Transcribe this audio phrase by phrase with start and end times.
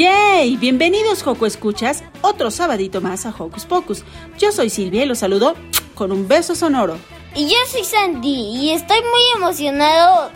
[0.00, 0.56] ¡Yay!
[0.56, 4.02] Bienvenidos, Joco Escuchas, otro sabadito más a Hocus Pocus.
[4.38, 5.56] Yo soy Silvia y los saludo
[5.94, 6.96] con un beso sonoro.
[7.34, 10.30] Y yo soy Sandy y estoy muy emocionado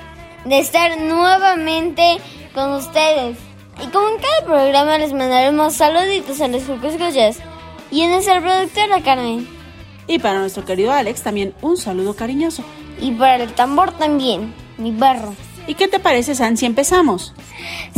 [0.45, 2.19] de estar nuevamente
[2.53, 3.39] con ustedes.
[3.83, 7.39] Y como en cada programa les mandaremos saluditos a los Joco Escuchas
[7.91, 9.48] y a nuestra productora Carmen.
[10.07, 12.62] Y para nuestro querido Alex también un saludo cariñoso.
[13.01, 15.35] Y para el tambor también, mi perro.
[15.67, 17.33] ¿Y qué te parece, San, si empezamos?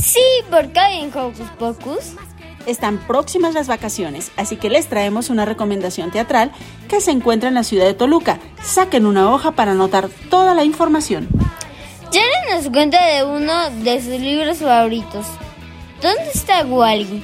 [0.00, 2.12] Sí, porque hoy en Hocus Pocus
[2.67, 6.53] están próximas las vacaciones, así que les traemos una recomendación teatral
[6.89, 8.39] que se encuentra en la ciudad de Toluca.
[8.62, 11.28] Saquen una hoja para anotar toda la información.
[12.12, 15.27] Jared nos cuenta de uno de sus libros favoritos.
[16.00, 17.22] ¿Dónde está Wally?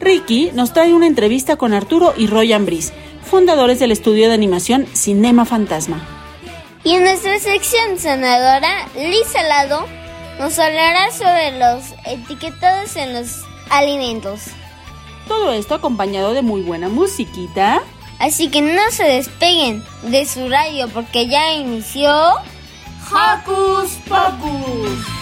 [0.00, 2.92] Ricky nos trae una entrevista con Arturo y Roy Ambris,
[3.24, 6.21] fundadores del estudio de animación Cinema Fantasma.
[6.84, 9.86] Y en nuestra sección sanadora, Lisa Lado
[10.38, 14.40] nos hablará sobre los etiquetados en los alimentos.
[15.28, 17.82] Todo esto acompañado de muy buena musiquita.
[18.18, 22.10] Así que no se despeguen de su radio porque ya inició
[23.10, 25.21] Hocus Pocus.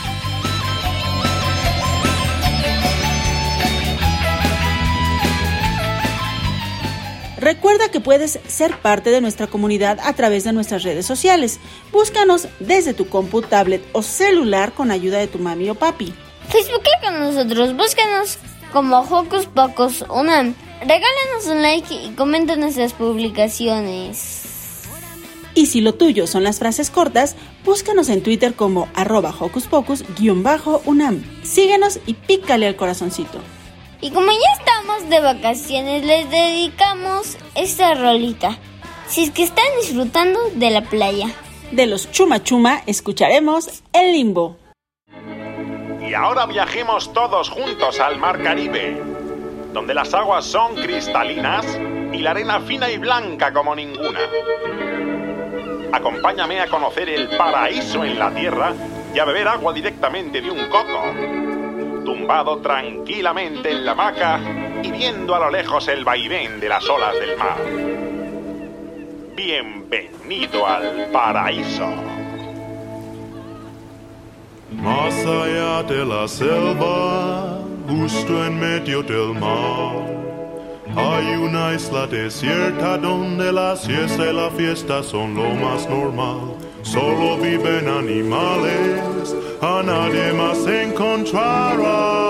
[7.41, 11.59] Recuerda que puedes ser parte de nuestra comunidad a través de nuestras redes sociales.
[11.91, 16.13] Búscanos desde tu compu, tablet o celular con ayuda de tu mami o papi.
[16.51, 18.39] Facebook con nosotros, búscanos
[18.73, 20.55] como Hocus Pocus Unam.
[20.81, 24.41] Regálanos un like y comenta nuestras publicaciones.
[25.55, 31.25] Y si lo tuyo son las frases cortas, búscanos en Twitter como arroba Hocus Pocus-Unam.
[31.43, 33.41] Síguenos y pícale al corazoncito.
[34.03, 38.57] Y como ya estamos de vacaciones, les dedicamos esta rolita.
[39.07, 41.27] Si es que están disfrutando de la playa.
[41.71, 44.57] De los Chuma Chuma escucharemos El Limbo.
[46.01, 49.03] Y ahora viajemos todos juntos al Mar Caribe,
[49.75, 51.67] donde las aguas son cristalinas
[52.13, 54.21] y la arena fina y blanca como ninguna.
[55.93, 58.73] Acompáñame a conocer el paraíso en la tierra
[59.15, 61.60] y a beber agua directamente de un coco
[62.05, 64.41] tumbado tranquilamente en la hamaca
[64.83, 67.59] y viendo a lo lejos el vaivén de las olas del mar.
[69.37, 71.89] Bienvenido al paraíso.
[74.73, 80.11] Más allá de la selva, justo en medio del mar,
[80.97, 86.57] hay una isla desierta donde la siesta y la fiesta son lo más normal.
[86.83, 92.21] Solo viven animales, a nadie más encontrará.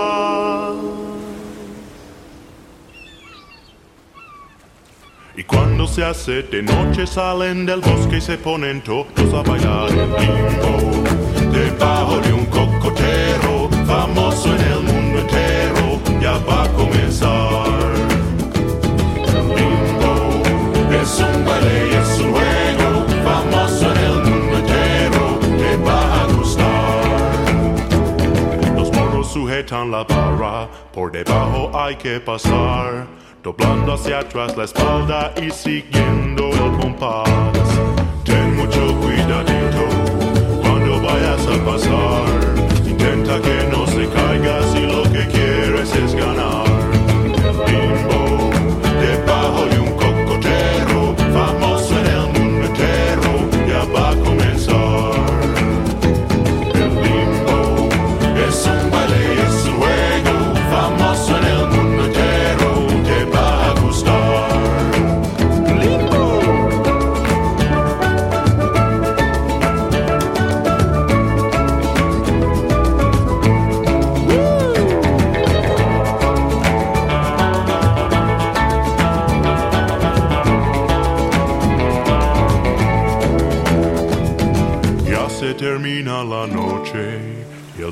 [5.37, 9.89] Y cuando se hace de noche salen del bosque y se ponen todos a bailar
[9.91, 11.03] el limbo.
[11.51, 17.91] Debajo de un cocotero, famoso en el mundo entero, ya va a comenzar.
[19.27, 20.43] El limbo
[21.01, 21.40] es un
[29.33, 33.07] sujetan la barra, por debajo hay que pasar.
[33.43, 37.29] Doblando hacia atrás la espalda y siguiendo el compás.
[38.25, 39.85] Ten mucho cuidadito
[40.63, 42.25] cuando vayas a pasar.
[42.87, 43.60] Intenta que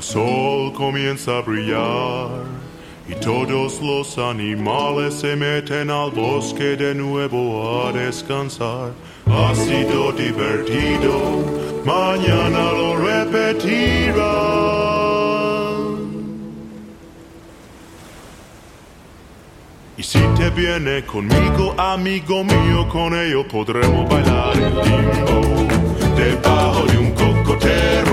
[0.09, 2.29] sol comienza a brillar.
[3.07, 8.91] Y todos los animales se meten al bosque de nuevo a descansar.
[9.27, 11.13] Ha sido divertido,
[11.85, 14.69] mañana lo repetirá.
[19.97, 25.39] Y si te viene conmigo, amigo mío, con ello podremos bailar el limbo.
[26.15, 28.08] Debajo de un cocotero,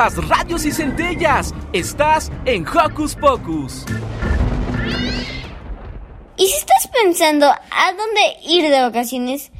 [0.00, 1.54] Chispas, radios y centellas.
[1.74, 3.84] Estás en Hocus Pocus.
[6.38, 9.50] Y si estás pensando a dónde ir de vacaciones,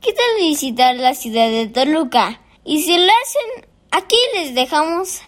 [0.00, 2.40] ¿qué tal visitar la ciudad de Toluca?
[2.64, 5.20] Y si lo hacen, aquí les dejamos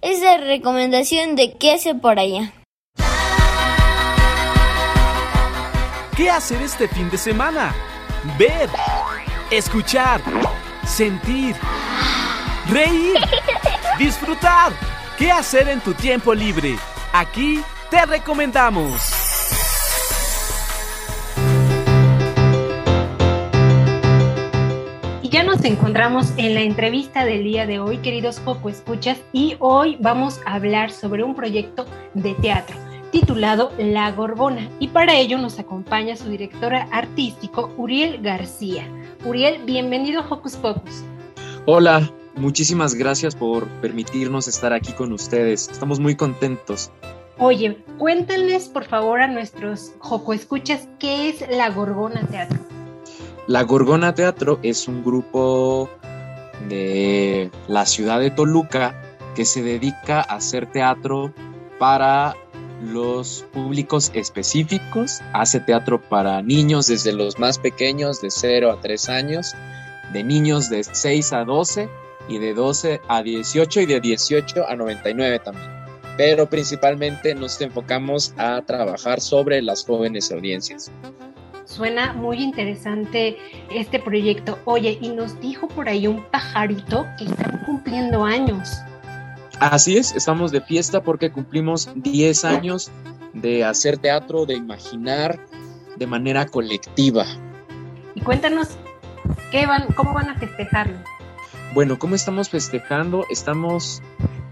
[0.00, 2.50] esa recomendación de qué hacer por allá.
[6.16, 7.74] ¿Qué hacer este fin de semana?
[8.38, 8.70] Ver,
[9.50, 10.22] escuchar,
[10.86, 11.54] sentir,
[12.70, 13.16] reír,
[13.98, 14.72] disfrutar.
[15.18, 16.76] ¿Qué hacer en tu tiempo libre?
[17.12, 17.60] Aquí
[17.90, 19.00] te recomendamos.
[25.22, 29.56] Y ya nos encontramos en la entrevista del día de hoy, queridos Joco Escuchas, y
[29.60, 32.76] hoy vamos a hablar sobre un proyecto de teatro
[33.14, 34.68] titulado La Gorbona.
[34.80, 38.88] Y para ello nos acompaña su directora artístico, Uriel García.
[39.24, 41.04] Uriel, bienvenido a Hocus Pocus.
[41.64, 45.68] Hola, muchísimas gracias por permitirnos estar aquí con ustedes.
[45.68, 46.90] Estamos muy contentos.
[47.38, 52.58] Oye, cuéntenles por favor a nuestros Joco Escuchas qué es La Gorgona Teatro.
[53.46, 55.90] La Gorgona Teatro es un grupo
[56.68, 58.94] de la ciudad de Toluca
[59.34, 61.34] que se dedica a hacer teatro
[61.78, 62.36] para
[62.80, 65.20] los públicos específicos.
[65.32, 69.54] Hace teatro para niños desde los más pequeños, de 0 a 3 años,
[70.12, 71.88] de niños de 6 a 12
[72.28, 75.70] y de 12 a 18 y de 18 a 99 también.
[76.16, 80.90] Pero principalmente nos enfocamos a trabajar sobre las jóvenes audiencias.
[81.64, 83.36] Suena muy interesante
[83.70, 84.58] este proyecto.
[84.64, 88.70] Oye, y nos dijo por ahí un pajarito que están cumpliendo años.
[89.60, 92.90] Así es, estamos de fiesta porque cumplimos 10 años
[93.32, 95.38] de hacer teatro, de imaginar
[95.96, 97.24] de manera colectiva.
[98.14, 98.76] Y cuéntanos
[99.50, 100.98] qué van, cómo van a festejarlo.
[101.74, 103.26] Bueno, ¿cómo estamos festejando?
[103.30, 104.00] Estamos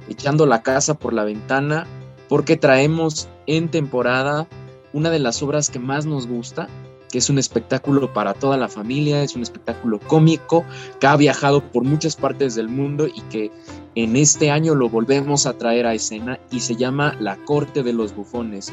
[0.09, 1.87] echando la casa por la ventana
[2.29, 4.49] porque traemos en temporada
[4.93, 6.69] una de las obras que más nos gusta,
[7.13, 10.65] que es un espectáculo para toda la familia, es un espectáculo cómico
[10.99, 13.53] que ha viajado por muchas partes del mundo y que
[13.95, 17.93] en este año lo volvemos a traer a escena y se llama La Corte de
[17.93, 18.73] los Bufones,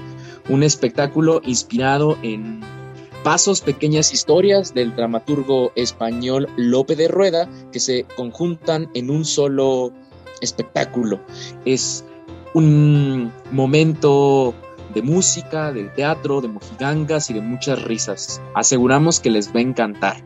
[0.49, 2.61] un espectáculo inspirado en
[3.23, 9.91] pasos, pequeñas historias del dramaturgo español Lope de Rueda que se conjuntan en un solo
[10.41, 11.19] espectáculo.
[11.65, 12.05] Es
[12.53, 14.53] un momento
[14.93, 18.41] de música, de teatro, de mojigangas y de muchas risas.
[18.55, 20.17] Aseguramos que les va a encantar.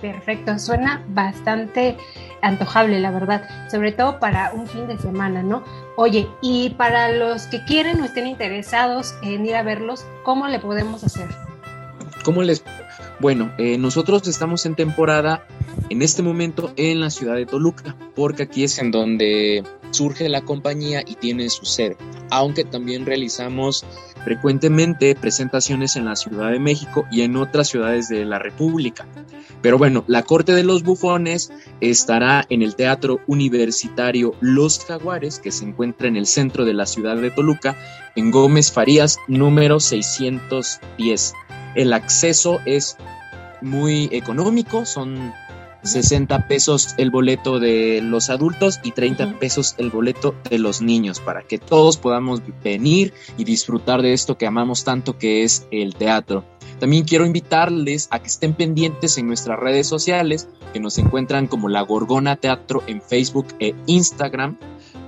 [0.00, 1.96] Perfecto, suena bastante
[2.40, 5.62] antojable, la verdad, sobre todo para un fin de semana, ¿no?
[5.96, 10.58] Oye, y para los que quieren o estén interesados en ir a verlos, ¿cómo le
[10.58, 11.28] podemos hacer?
[12.24, 12.62] ¿Cómo les...?
[13.20, 15.46] Bueno, eh, nosotros estamos en temporada
[15.90, 20.42] en este momento en la ciudad de Toluca, porque aquí es en donde surge la
[20.42, 21.96] compañía y tiene su sede,
[22.30, 23.84] aunque también realizamos
[24.24, 29.06] frecuentemente presentaciones en la Ciudad de México y en otras ciudades de la República.
[29.62, 35.50] Pero bueno, la Corte de los Bufones estará en el Teatro Universitario Los Jaguares, que
[35.50, 37.76] se encuentra en el centro de la ciudad de Toluca,
[38.16, 41.34] en Gómez Farías, número 610.
[41.74, 42.96] El acceso es
[43.62, 45.32] muy económico, son
[45.82, 51.20] 60 pesos el boleto de los adultos y 30 pesos el boleto de los niños,
[51.20, 55.94] para que todos podamos venir y disfrutar de esto que amamos tanto que es el
[55.94, 56.44] teatro.
[56.78, 61.68] También quiero invitarles a que estén pendientes en nuestras redes sociales, que nos encuentran como
[61.68, 64.58] La Gorgona Teatro en Facebook e Instagram,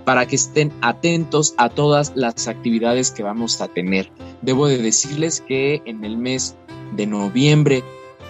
[0.04, 4.11] para que estén atentos a todas las actividades que vamos a tener.
[4.42, 6.56] Debo de decirles que en el mes
[6.97, 7.82] de noviembre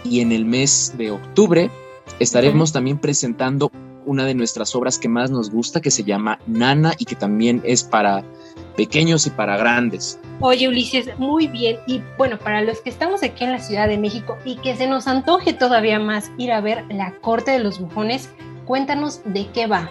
[0.05, 1.71] y en el mes de octubre
[2.19, 3.71] estaremos también presentando
[4.05, 7.63] una de nuestras obras que más nos gusta, que se llama Nana y que también
[7.65, 8.25] es para
[8.77, 10.19] pequeños y para grandes.
[10.41, 11.77] Oye, Ulises, muy bien.
[11.87, 14.87] Y bueno, para los que estamos aquí en la Ciudad de México y que se
[14.87, 18.29] nos antoje todavía más ir a ver La Corte de los Bufones,
[18.65, 19.91] cuéntanos de qué va.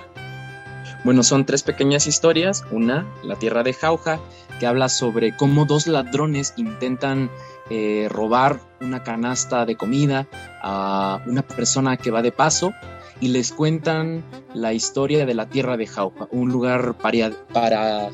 [1.03, 2.63] Bueno, son tres pequeñas historias.
[2.71, 4.19] Una, La Tierra de Jauja,
[4.59, 7.31] que habla sobre cómo dos ladrones intentan
[7.69, 10.27] eh, robar una canasta de comida
[10.61, 12.73] a una persona que va de paso
[13.19, 18.09] y les cuentan la historia de la tierra de Jauja, un lugar para, para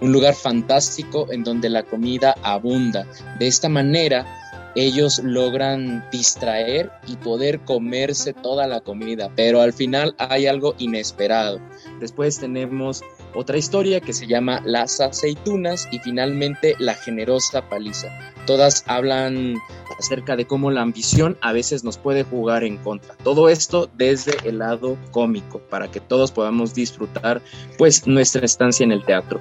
[0.00, 3.06] un lugar fantástico en donde la comida abunda.
[3.38, 4.26] De esta manera
[4.74, 11.60] ellos logran distraer y poder comerse toda la comida, pero al final hay algo inesperado.
[12.00, 13.02] Después tenemos
[13.34, 18.08] otra historia que se llama Las aceitunas y finalmente La generosa paliza.
[18.46, 19.56] Todas hablan
[19.98, 23.14] acerca de cómo la ambición a veces nos puede jugar en contra.
[23.22, 27.42] Todo esto desde el lado cómico para que todos podamos disfrutar
[27.76, 29.40] pues nuestra estancia en el teatro.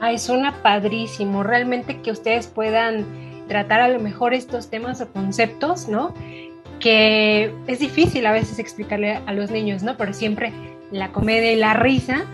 [0.00, 3.06] Ay, suena padrísimo, realmente que ustedes puedan
[3.48, 6.14] tratar a lo mejor estos temas o conceptos, ¿no?
[6.80, 9.96] Que es difícil a veces explicarle a los niños, ¿no?
[9.96, 10.52] Pero siempre
[10.98, 12.24] la comedia y la risa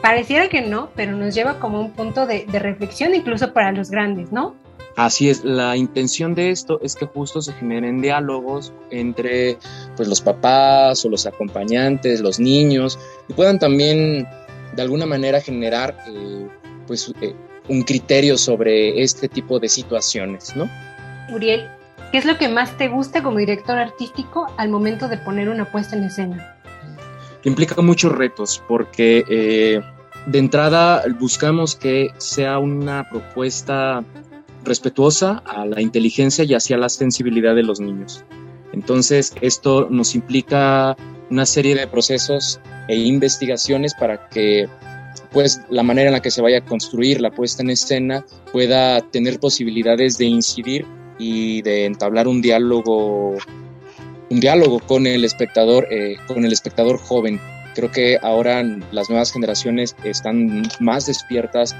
[0.00, 4.32] Pareciera que no, pero nos lleva como un punto de, reflexión incluso para los grandes,
[4.32, 4.54] ¿no?
[4.96, 9.58] Así es, la intención de esto es que justo se generen diálogos entre
[9.96, 12.98] pues, los papás o los acompañantes, los niños,
[13.28, 14.26] y puedan también
[14.74, 16.48] de alguna manera generar eh,
[16.86, 17.34] pues, eh,
[17.68, 20.68] un criterio sobre este tipo de situaciones, ¿no?
[21.32, 21.68] Uriel,
[22.10, 25.70] ¿qué es lo que más te gusta como director artístico al momento de poner una
[25.70, 26.59] puesta en escena?
[27.44, 29.80] Implica muchos retos porque eh,
[30.26, 34.04] de entrada buscamos que sea una propuesta
[34.64, 38.24] respetuosa a la inteligencia y hacia la sensibilidad de los niños.
[38.72, 40.96] Entonces, esto nos implica
[41.30, 44.68] una serie de procesos e investigaciones para que
[45.32, 49.00] pues la manera en la que se vaya a construir la puesta en escena pueda
[49.00, 50.86] tener posibilidades de incidir
[51.18, 53.36] y de entablar un diálogo
[54.30, 57.40] un diálogo con el espectador, eh, con el espectador joven.
[57.74, 61.76] Creo que ahora las nuevas generaciones están más despiertas,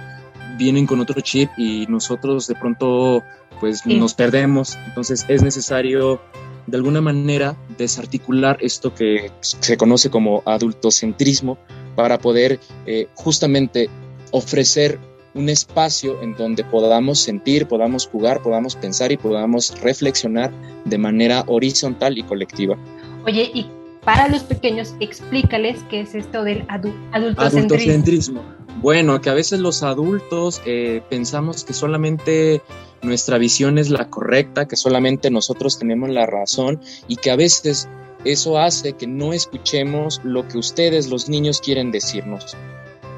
[0.59, 3.23] vienen con otro chip y nosotros de pronto
[3.61, 4.77] pues nos perdemos.
[4.87, 6.21] Entonces es necesario
[6.67, 11.59] de alguna manera desarticular esto que se conoce como adultocentrismo
[11.95, 13.89] para poder eh, justamente
[14.33, 14.99] ofrecer
[15.35, 20.53] un espacio en donde podamos sentir, podamos jugar, podamos pensar y podamos reflexionar
[20.85, 22.77] de manera horizontal y colectiva.
[23.25, 23.67] Oye, y
[24.05, 27.43] para los pequeños, explícales qué es esto del adultocentrismo.
[27.45, 28.43] adultocentrismo.
[28.81, 32.63] Bueno, que a veces los adultos eh, pensamos que solamente
[33.03, 37.89] nuestra visión es la correcta, que solamente nosotros tenemos la razón y que a veces
[38.25, 42.57] eso hace que no escuchemos lo que ustedes, los niños, quieren decirnos.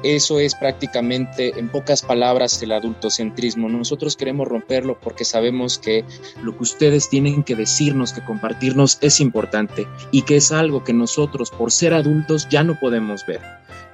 [0.03, 3.69] Eso es prácticamente, en pocas palabras, el adultocentrismo.
[3.69, 6.03] Nosotros queremos romperlo porque sabemos que
[6.41, 10.93] lo que ustedes tienen que decirnos, que compartirnos es importante y que es algo que
[10.93, 13.41] nosotros, por ser adultos, ya no podemos ver.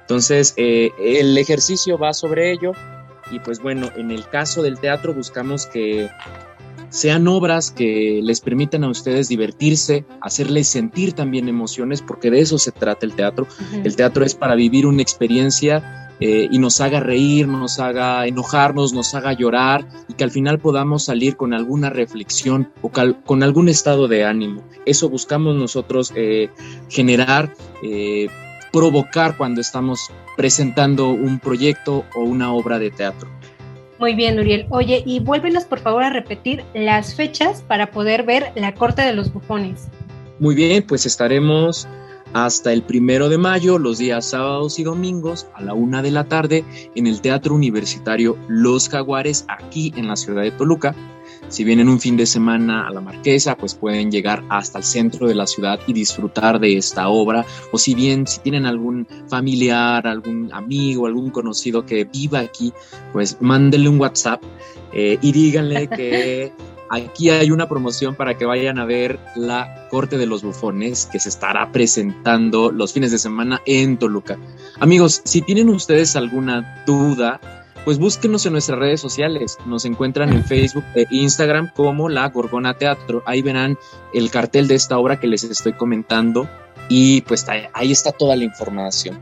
[0.00, 2.72] Entonces, eh, el ejercicio va sobre ello
[3.30, 6.10] y pues bueno, en el caso del teatro buscamos que
[6.90, 12.58] sean obras que les permitan a ustedes divertirse, hacerles sentir también emociones, porque de eso
[12.58, 13.46] se trata el teatro.
[13.84, 18.92] El teatro es para vivir una experiencia eh, y nos haga reír, nos haga enojarnos,
[18.92, 23.70] nos haga llorar y que al final podamos salir con alguna reflexión o con algún
[23.70, 24.62] estado de ánimo.
[24.84, 26.50] Eso buscamos nosotros eh,
[26.90, 28.28] generar, eh,
[28.70, 33.30] provocar cuando estamos presentando un proyecto o una obra de teatro.
[34.00, 34.66] Muy bien, Uriel.
[34.70, 39.12] Oye, y vuélvenos por favor a repetir las fechas para poder ver la corte de
[39.12, 39.88] los bufones.
[40.38, 41.86] Muy bien, pues estaremos
[42.32, 46.24] hasta el primero de mayo, los días sábados y domingos a la una de la
[46.24, 46.64] tarde
[46.94, 50.94] en el Teatro Universitario Los Jaguares, aquí en la ciudad de Toluca.
[51.50, 55.26] Si vienen un fin de semana a la Marquesa, pues pueden llegar hasta el centro
[55.26, 57.44] de la ciudad y disfrutar de esta obra.
[57.72, 62.72] O si bien, si tienen algún familiar, algún amigo, algún conocido que viva aquí,
[63.12, 64.40] pues mándenle un WhatsApp
[64.92, 66.52] eh, y díganle que
[66.88, 71.18] aquí hay una promoción para que vayan a ver la Corte de los Bufones que
[71.18, 74.38] se estará presentando los fines de semana en Toluca.
[74.78, 77.40] Amigos, si tienen ustedes alguna duda,
[77.84, 79.58] pues búsquenos en nuestras redes sociales.
[79.66, 83.22] Nos encuentran en Facebook e Instagram como La Gorgona Teatro.
[83.26, 83.78] Ahí verán
[84.12, 86.48] el cartel de esta obra que les estoy comentando
[86.88, 89.18] y pues ahí está toda la información.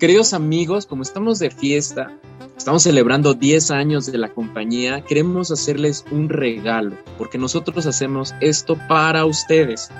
[0.00, 2.10] Queridos amigos, como estamos de fiesta,
[2.56, 8.76] estamos celebrando 10 años de la compañía, queremos hacerles un regalo, porque nosotros hacemos esto
[8.88, 9.90] para ustedes.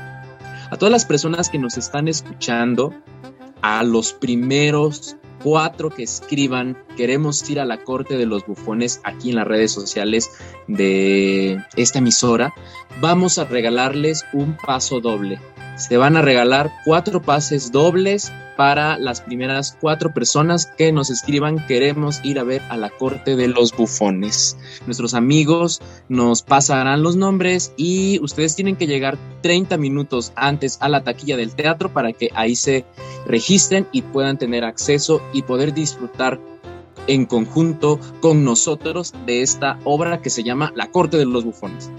[0.71, 2.93] A todas las personas que nos están escuchando,
[3.63, 9.29] a los primeros cuatro que escriban, queremos ir a la corte de los bufones aquí
[9.29, 10.31] en las redes sociales
[10.69, 12.55] de esta emisora,
[13.03, 15.39] vamos a regalarles un paso doble
[15.77, 21.67] se van a regalar cuatro pases dobles para las primeras cuatro personas que nos escriban
[21.67, 24.57] queremos ir a ver a la corte de los bufones.
[24.87, 30.89] Nuestros amigos nos pasarán los nombres y ustedes tienen que llegar 30 minutos antes a
[30.89, 32.85] la taquilla del teatro para que ahí se
[33.27, 36.41] registren y puedan tener acceso y poder disfrutar
[37.07, 41.91] en conjunto con nosotros de esta obra que se llama La corte de los bufones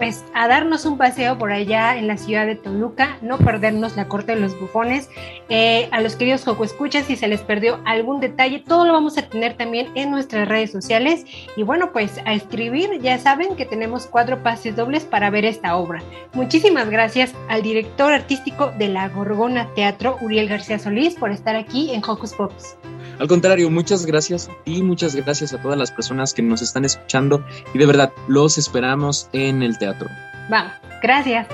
[0.00, 4.08] pues a darnos un paseo por allá en la ciudad de Toluca, no perdernos la
[4.08, 5.10] corte de los bufones.
[5.50, 9.18] Eh, a los queridos Joco Escuchas, si se les perdió algún detalle, todo lo vamos
[9.18, 11.26] a tener también en nuestras redes sociales.
[11.54, 15.76] Y bueno, pues a escribir, ya saben que tenemos cuatro pases dobles para ver esta
[15.76, 16.02] obra.
[16.32, 21.92] Muchísimas gracias al director artístico de La Gorgona Teatro, Uriel García Solís, por estar aquí
[21.92, 22.74] en Hocus Pocus.
[23.20, 27.44] Al contrario, muchas gracias y muchas gracias a todas las personas que nos están escuchando
[27.74, 30.08] y de verdad los esperamos en el teatro.
[30.50, 31.46] Va, gracias.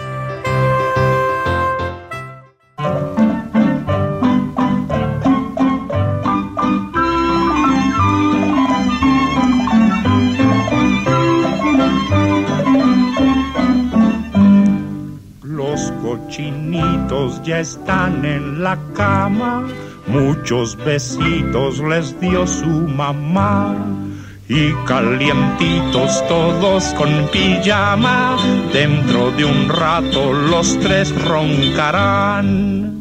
[15.42, 19.67] Los cochinitos ya están en la cama
[20.06, 23.75] Muchos besitos les dio su mamá
[24.49, 28.36] y calientitos todos con pijama,
[28.73, 32.96] dentro de un rato los tres roncarán.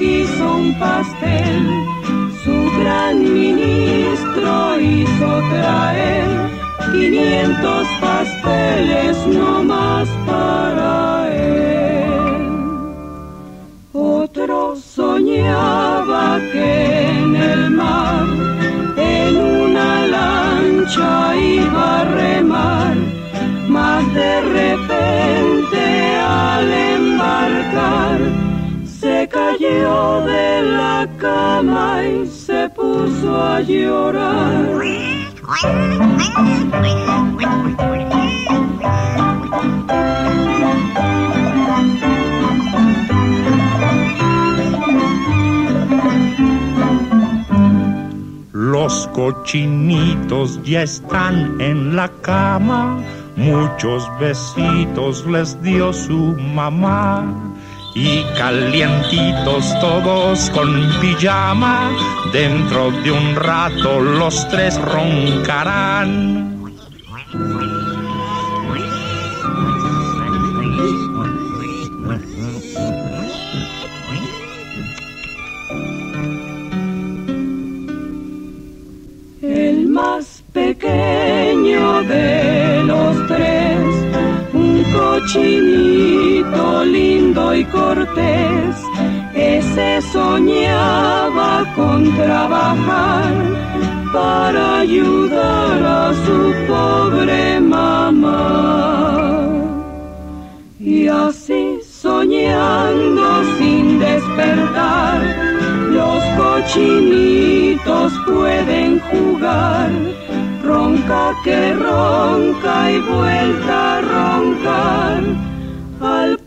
[0.00, 1.62] Quiso un pastel,
[2.42, 6.28] su gran ministro hizo traer
[6.90, 12.42] 500 pasteles no más para él.
[13.92, 18.26] Otro soñaba que en el mar,
[18.96, 22.49] en una lancha iba a remar,
[33.26, 34.68] a llorar.
[48.52, 52.98] Los cochinitos ya están en la cama,
[53.36, 57.49] muchos besitos les dio su mamá
[57.94, 60.68] y calientitos todos con
[61.00, 61.90] pijama,
[62.32, 66.50] dentro de un rato los tres roncarán.
[79.42, 83.78] El más pequeño de los tres,
[84.52, 84.84] un
[86.84, 88.76] lindo y cortés,
[89.34, 93.34] ese soñaba con trabajar
[94.12, 99.30] para ayudar a su pobre mamá.
[100.78, 105.20] Y así soñando sin despertar,
[105.90, 109.90] los cochinitos pueden jugar.
[110.64, 115.22] Ronca que ronca y vuelta a roncar
[116.00, 116.39] al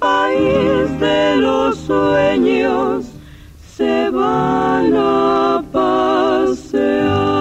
[1.00, 3.06] de los sueños
[3.76, 7.34] se van a pasear.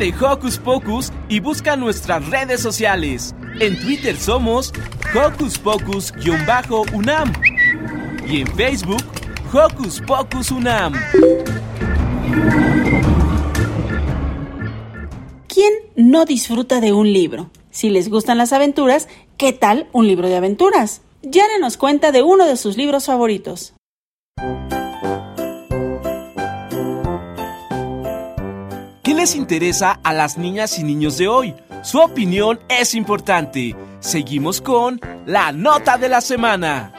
[0.00, 3.34] De Hocus Pocus y busca nuestras redes sociales.
[3.60, 4.72] En Twitter somos
[5.14, 7.32] Hocus Pocus-UNAM
[8.26, 9.04] y en Facebook
[9.52, 10.94] Hocus Pocus UNAM.
[15.48, 17.50] ¿Quién no disfruta de un libro?
[17.70, 21.02] Si les gustan las aventuras, ¿qué tal un libro de aventuras?
[21.20, 23.74] Yane nos cuenta de uno de sus libros favoritos.
[29.20, 31.54] Les interesa a las niñas y niños de hoy?
[31.82, 33.76] Su opinión es importante.
[34.00, 36.94] Seguimos con la nota de la semana.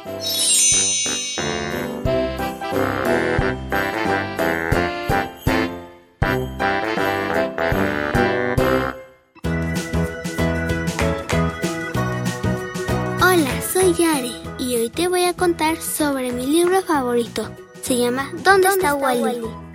[13.19, 17.49] Hola, soy Yare y hoy te voy a contar sobre mi libro favorito.
[17.81, 19.70] Se llama ¿Dónde, está, Wally?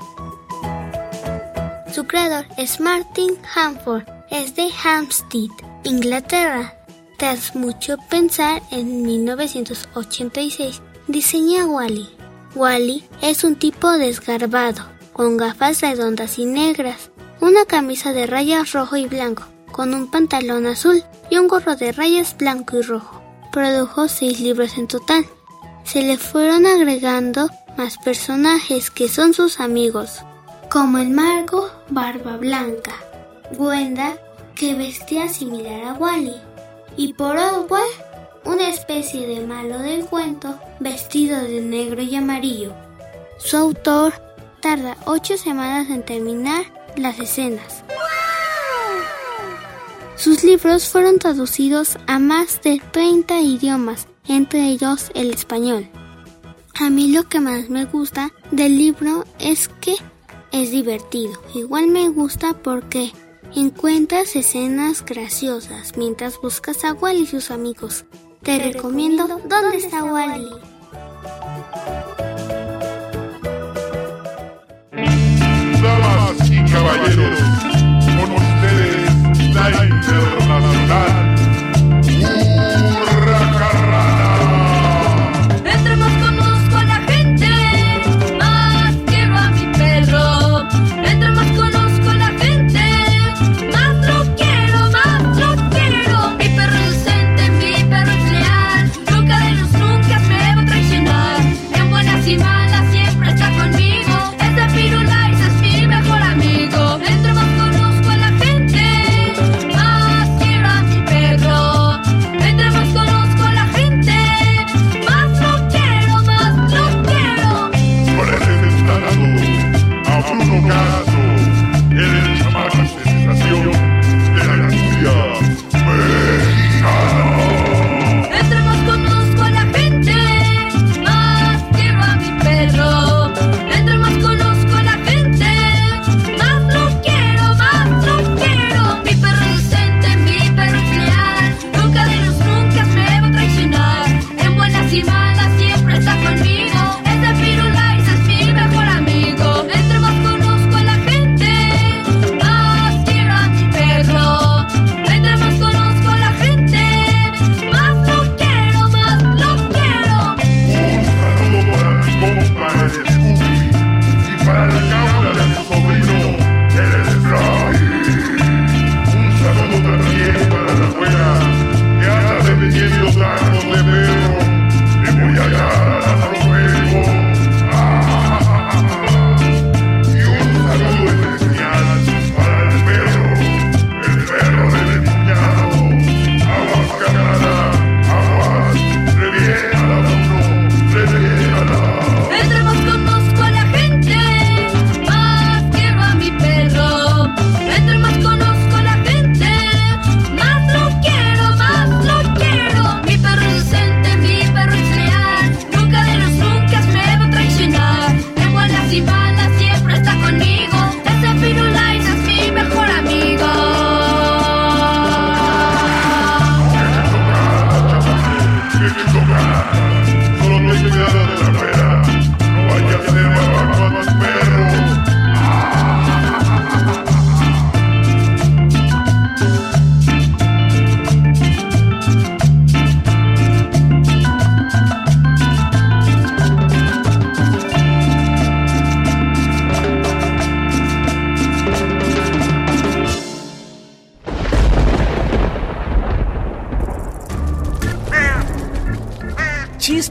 [1.96, 4.02] Su creador es Martin Hanford.
[4.30, 5.48] Es de Hampstead,
[5.82, 6.74] Inglaterra.
[7.16, 12.06] Tras mucho pensar, en 1986 diseña Wally.
[12.54, 18.96] Wally es un tipo desgarbado, con gafas redondas y negras, una camisa de rayas rojo
[18.98, 23.22] y blanco, con un pantalón azul y un gorro de rayas blanco y rojo.
[23.52, 25.24] Produjo seis libros en total.
[25.85, 30.20] Se le fueron agregando más personajes que son sus amigos,
[30.70, 32.94] como el Margo Barba Blanca,
[33.52, 34.16] Gwenda,
[34.55, 36.37] que vestía similar a Wally,
[36.96, 37.85] y por Oswald,
[38.44, 42.72] una especie de malo del cuento vestido de negro y amarillo.
[43.38, 44.14] Su autor
[44.61, 46.64] tarda ocho semanas en terminar
[46.96, 47.85] las escenas.
[50.16, 55.88] Sus libros fueron traducidos a más de 30 idiomas, entre ellos el español.
[56.81, 59.96] A mí lo que más me gusta del libro es que
[60.52, 61.40] es divertido.
[61.54, 63.12] Igual me gusta porque
[63.54, 68.04] encuentras escenas graciosas mientras buscas a Wally y sus amigos.
[68.42, 70.50] Te, recomiendo ¿Dónde está Wally?
[75.82, 77.40] Damas y caballeros,
[78.04, 81.36] con ustedes la internacional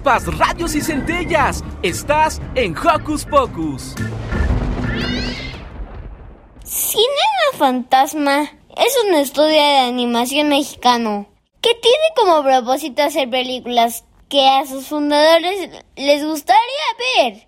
[0.06, 1.64] chispas, radios y centellas.
[1.82, 3.96] Estás en Hocus Pocus.
[6.64, 8.44] Cinema Fantasma
[8.78, 11.28] es un estudio de animación mexicano
[11.62, 16.62] que tiene como propósito hacer películas que a sus fundadores les gustaría
[17.18, 17.48] ver.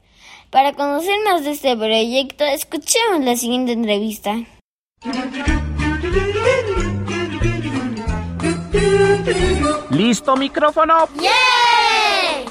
[0.50, 4.36] Para conocer más de este proyecto, escuchemos la siguiente entrevista.
[9.89, 11.08] ¿Listo micrófono?
[11.20, 11.67] ¡Yeah!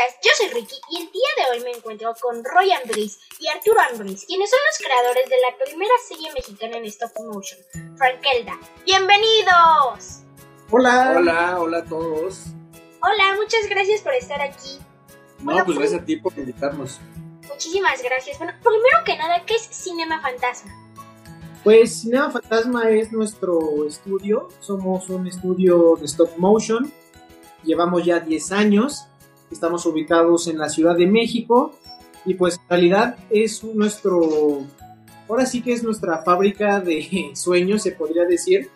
[0.00, 3.48] Escuchas, yo soy Ricky y el día de hoy me encuentro con Roy Andrés y
[3.48, 7.60] Arturo Andrés, quienes son los creadores de la primera serie mexicana en stop motion,
[7.96, 8.58] Frankelda.
[8.84, 10.20] ¡Bienvenidos!
[10.70, 11.14] Hola.
[11.16, 12.44] Hola, hola a todos.
[13.02, 14.78] Hola, muchas gracias por estar aquí.
[15.40, 17.00] No, pues gracias a ti por invitarnos.
[17.48, 18.38] Muchísimas gracias.
[18.38, 20.72] Bueno, primero que nada, ¿qué es Cinema Fantasma?
[21.64, 24.48] Pues Cinema Fantasma es nuestro estudio.
[24.60, 26.92] Somos un estudio de stop motion.
[27.64, 29.09] Llevamos ya 10 años.
[29.50, 31.74] Estamos ubicados en la Ciudad de México.
[32.24, 34.60] Y pues en realidad es nuestro...
[35.28, 38.68] Ahora sí que es nuestra fábrica de sueños, se podría decir.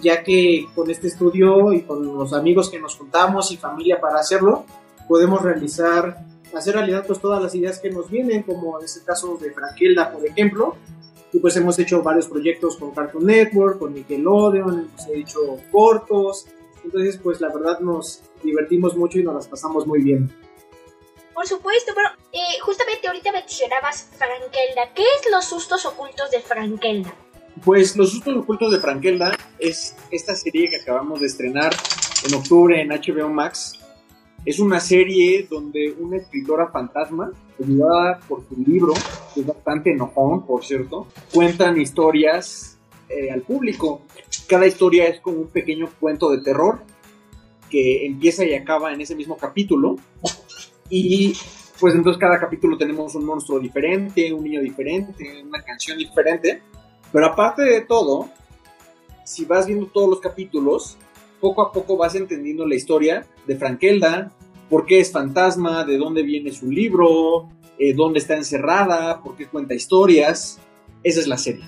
[0.00, 4.20] Ya que con este estudio y con los amigos que nos juntamos y familia para
[4.20, 4.64] hacerlo,
[5.08, 9.36] podemos realizar, hacer realidad pues todas las ideas que nos vienen, como en este caso
[9.40, 10.76] de Frankelda, por ejemplo.
[11.32, 16.46] Y pues hemos hecho varios proyectos con Cartoon Network, con Nickelodeon, hemos hecho cortos.
[16.88, 20.34] Entonces, pues la verdad nos divertimos mucho y nos las pasamos muy bien.
[21.34, 24.94] Por supuesto, pero eh, justamente ahorita mencionabas Frankelda.
[24.94, 27.14] ¿Qué es los sustos ocultos de Frankelda?
[27.62, 31.74] Pues Los Sustos Ocultos de Frankelda es esta serie que acabamos de estrenar
[32.26, 33.78] en octubre en HBO Max.
[34.46, 38.94] Es una serie donde una escritora fantasma, ayudada por su libro,
[39.34, 42.77] que es bastante enojón, por cierto, cuentan historias
[43.08, 44.02] eh, al público.
[44.46, 46.82] Cada historia es como un pequeño cuento de terror
[47.70, 49.96] que empieza y acaba en ese mismo capítulo.
[50.90, 51.34] Y
[51.78, 56.62] pues entonces cada capítulo tenemos un monstruo diferente, un niño diferente, una canción diferente.
[57.12, 58.28] Pero aparte de todo,
[59.24, 60.96] si vas viendo todos los capítulos,
[61.40, 64.32] poco a poco vas entendiendo la historia de Frankelda,
[64.68, 69.46] por qué es fantasma, de dónde viene su libro, eh, dónde está encerrada, por qué
[69.46, 70.58] cuenta historias.
[71.02, 71.64] Esa es la serie.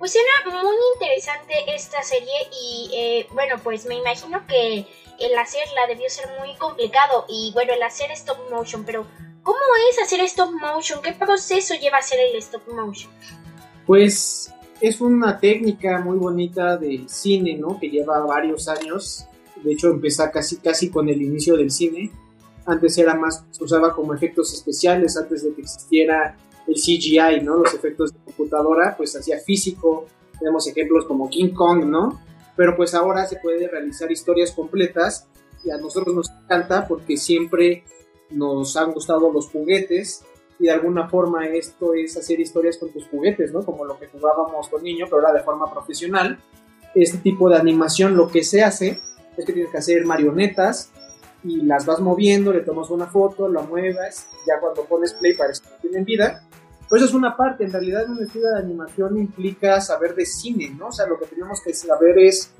[0.00, 4.86] Pues era muy interesante esta serie y eh, bueno, pues me imagino que
[5.18, 9.06] el hacerla debió ser muy complicado y bueno, el hacer stop motion, pero
[9.42, 9.58] ¿cómo
[9.90, 11.02] es hacer stop motion?
[11.02, 13.12] ¿Qué proceso lleva a hacer el stop motion?
[13.86, 17.78] Pues es una técnica muy bonita de cine, ¿no?
[17.78, 19.26] Que lleva varios años.
[19.62, 22.10] De hecho, empieza casi, casi con el inicio del cine.
[22.64, 26.38] Antes era más, se usaba como efectos especiales, antes de que existiera
[26.70, 27.56] el CGI, ¿no?
[27.56, 30.06] Los efectos de computadora, pues hacía físico.
[30.38, 32.20] Tenemos ejemplos como King Kong, ¿no?
[32.56, 35.26] Pero pues ahora se puede realizar historias completas
[35.64, 37.84] y a nosotros nos encanta porque siempre
[38.30, 40.22] nos han gustado los juguetes
[40.58, 43.64] y de alguna forma esto es hacer historias con tus juguetes, ¿no?
[43.64, 46.38] Como lo que jugábamos con niño, pero ahora de forma profesional.
[46.94, 49.00] Este tipo de animación lo que se hace
[49.36, 50.92] es que tienes que hacer marionetas
[51.42, 55.62] y las vas moviendo, le tomas una foto, la muevas, ya cuando pones play parece
[55.62, 56.46] que tienen vida.
[56.90, 60.88] Pues es una parte, en realidad un estudio de animación implica saber de cine, ¿no?
[60.88, 62.50] O sea, lo que tenemos que saber es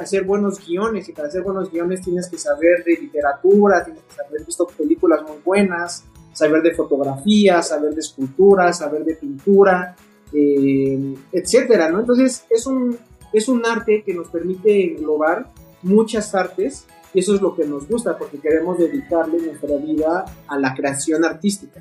[0.00, 4.20] hacer buenos guiones y para hacer buenos guiones tienes que saber de literatura, tienes que
[4.20, 9.94] haber visto películas muy buenas, saber de fotografía, saber de escultura, saber de pintura,
[10.32, 12.00] eh, etcétera, ¿no?
[12.00, 12.98] Entonces es un,
[13.32, 15.46] es un arte que nos permite englobar
[15.82, 20.58] muchas artes y eso es lo que nos gusta porque queremos dedicarle nuestra vida a
[20.58, 21.80] la creación artística.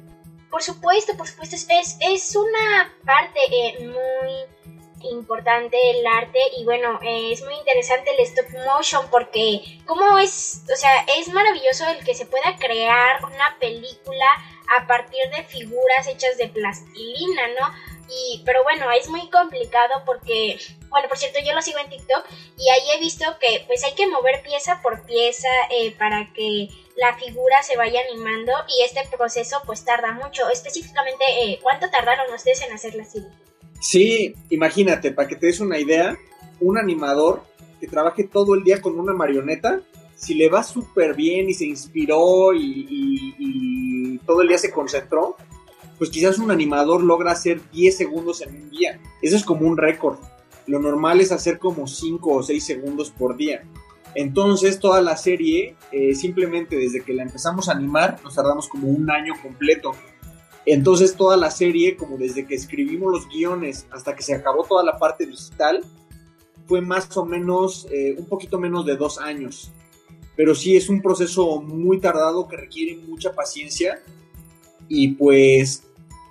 [0.49, 6.99] Por supuesto, por supuesto, es, es, una parte eh, muy importante el arte y bueno,
[7.01, 12.03] eh, es muy interesante el stop motion porque como es, o sea, es maravilloso el
[12.03, 14.25] que se pueda crear una película
[14.77, 17.73] a partir de figuras hechas de plastilina, ¿no?
[18.09, 20.59] Y, pero bueno, es muy complicado porque,
[20.89, 22.25] bueno, por cierto, yo lo sigo en TikTok
[22.57, 26.69] y ahí he visto que pues hay que mover pieza por pieza eh, para que
[26.99, 30.49] la figura se vaya animando y este proceso pues tarda mucho.
[30.49, 33.29] Específicamente, eh, ¿cuánto tardaron ustedes en hacer la serie?
[33.81, 36.17] Sí, imagínate, para que te des una idea,
[36.59, 37.43] un animador
[37.79, 39.81] que trabaje todo el día con una marioneta,
[40.15, 45.38] si le va súper bien y se inspiró y, y- todo el día se concentró,
[45.97, 48.99] pues quizás un animador logra hacer 10 segundos en un día.
[49.21, 50.17] Eso es como un récord.
[50.67, 53.63] lo normal es hacer como 5 o 6 segundos por día.
[54.15, 58.88] Entonces toda la serie, eh, simplemente desde que la empezamos a animar, nos tardamos como
[58.88, 59.91] un año completo.
[60.65, 64.84] Entonces toda la serie, como desde que escribimos los guiones hasta que se acabó toda
[64.84, 65.84] la parte digital,
[66.67, 69.72] fue más o menos, eh, un poquito menos de dos años.
[70.36, 74.02] Pero sí es un proceso muy tardado que requiere mucha paciencia.
[74.88, 75.84] Y pues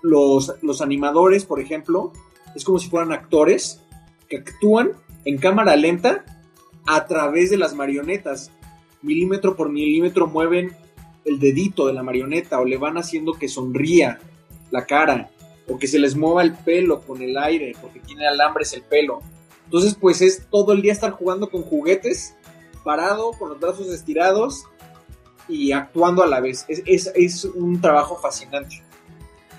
[0.02, 2.12] los, los animadores, por ejemplo,
[2.54, 3.80] es como si fueran actores
[4.28, 4.92] que actúan
[5.24, 6.24] en cámara lenta
[6.88, 8.50] a través de las marionetas.
[9.02, 10.74] Milímetro por milímetro mueven
[11.26, 14.18] el dedito de la marioneta o le van haciendo que sonría
[14.70, 15.30] la cara
[15.68, 19.20] o que se les mueva el pelo con el aire porque tiene alambres el pelo.
[19.66, 22.34] Entonces pues es todo el día estar jugando con juguetes,
[22.82, 24.64] parado, con los brazos estirados
[25.46, 26.64] y actuando a la vez.
[26.68, 28.82] Es, es, es un trabajo fascinante.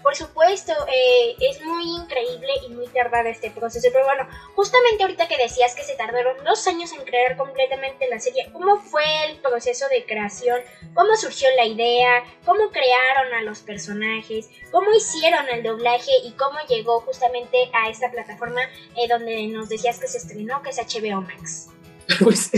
[0.10, 5.28] Por supuesto, eh, es muy increíble y muy tardado este proceso, pero bueno, justamente ahorita
[5.28, 9.38] que decías que se tardaron dos años en crear completamente la serie, ¿cómo fue el
[9.38, 10.62] proceso de creación?
[10.96, 12.24] ¿Cómo surgió la idea?
[12.44, 14.50] ¿Cómo crearon a los personajes?
[14.72, 16.10] ¿Cómo hicieron el doblaje?
[16.26, 18.62] ¿Y cómo llegó justamente a esta plataforma
[18.98, 21.68] eh, donde nos decías que se estrenó, que es HBO Max?
[22.24, 22.50] Pues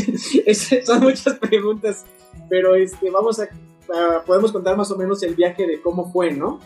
[0.46, 2.06] es- son muchas preguntas,
[2.50, 3.50] pero este, vamos a-
[4.26, 6.62] podemos contar más o menos el viaje de cómo fue, ¿no?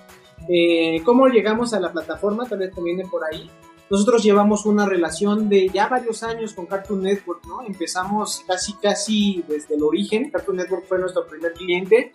[0.47, 2.47] Eh, ¿Cómo llegamos a la plataforma?
[2.47, 3.49] Tal vez te viene por ahí.
[3.89, 7.61] Nosotros llevamos una relación de ya varios años con Cartoon Network, ¿no?
[7.61, 10.31] Empezamos casi, casi desde el origen.
[10.31, 12.11] Cartoon Network fue nuestro primer cliente.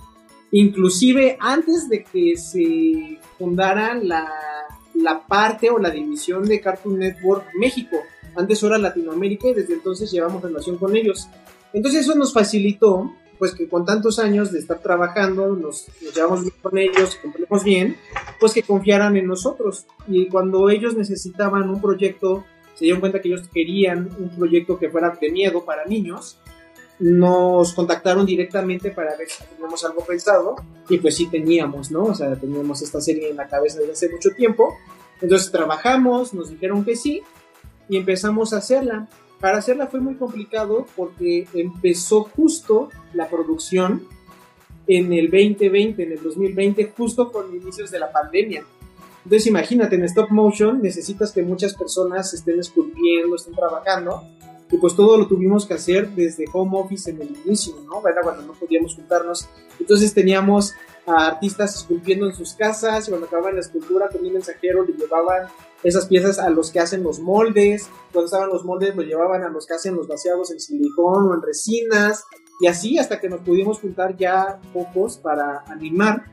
[0.51, 4.29] Inclusive antes de que se fundara la,
[4.95, 7.97] la parte o la división de Cartoon Network México.
[8.35, 11.29] Antes era Latinoamérica y desde entonces llevamos relación con ellos.
[11.73, 16.43] Entonces eso nos facilitó, pues que con tantos años de estar trabajando, nos, nos llevamos
[16.43, 17.97] bien con ellos, cumplimos bien,
[18.39, 19.87] pues que confiaran en nosotros.
[20.07, 24.91] Y cuando ellos necesitaban un proyecto, se dieron cuenta que ellos querían un proyecto que
[24.91, 26.37] fuera de miedo para niños,
[26.99, 30.57] nos contactaron directamente para ver si teníamos algo pensado
[30.91, 32.05] y pues sí teníamos, ¿no?
[32.05, 34.77] O sea, teníamos esta serie en la cabeza desde hace mucho tiempo.
[35.23, 37.23] Entonces trabajamos, nos dijeron que sí
[37.89, 39.09] y empezamos a hacerla.
[39.41, 44.07] Para hacerla fue muy complicado porque empezó justo la producción
[44.87, 48.65] en el 2020, en el 2020, justo con inicios de la pandemia.
[49.25, 54.23] Entonces imagínate, en stop motion necesitas que muchas personas estén esculpiendo, estén trabajando,
[54.71, 58.07] y pues todo lo tuvimos que hacer desde home office en el inicio, ¿no?
[58.09, 59.49] Era cuando no podíamos juntarnos.
[59.81, 60.75] Entonces teníamos
[61.11, 64.93] a artistas esculpiendo en sus casas, y cuando acababan la escultura con un mensajero le
[64.93, 65.49] llevaban
[65.83, 69.49] esas piezas a los que hacen los moldes, cuando estaban los moldes lo llevaban a
[69.49, 72.25] los que hacen los vaciados en silicón o en resinas,
[72.61, 76.25] y así hasta que nos pudimos juntar ya pocos para animar.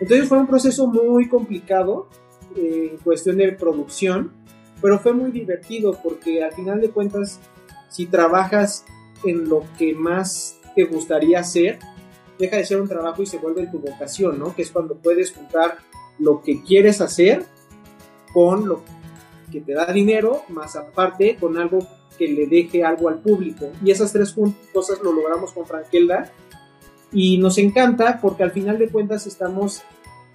[0.00, 2.08] Entonces fue un proceso muy complicado
[2.56, 4.32] eh, en cuestión de producción,
[4.80, 7.40] pero fue muy divertido porque al final de cuentas,
[7.88, 8.84] si trabajas
[9.24, 11.78] en lo que más te gustaría hacer,
[12.42, 14.52] deja de ser un trabajo y se vuelve tu vocación, ¿no?
[14.52, 15.78] Que es cuando puedes juntar
[16.18, 17.44] lo que quieres hacer
[18.34, 18.82] con lo
[19.52, 21.86] que te da dinero, más aparte con algo
[22.18, 23.70] que le deje algo al público.
[23.84, 24.34] Y esas tres
[24.72, 26.32] cosas lo logramos con Frankelda
[27.12, 29.82] y nos encanta porque al final de cuentas estamos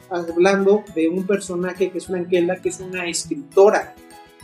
[0.10, 3.96] hablando de un personaje que es Frankelda, que es una escritora.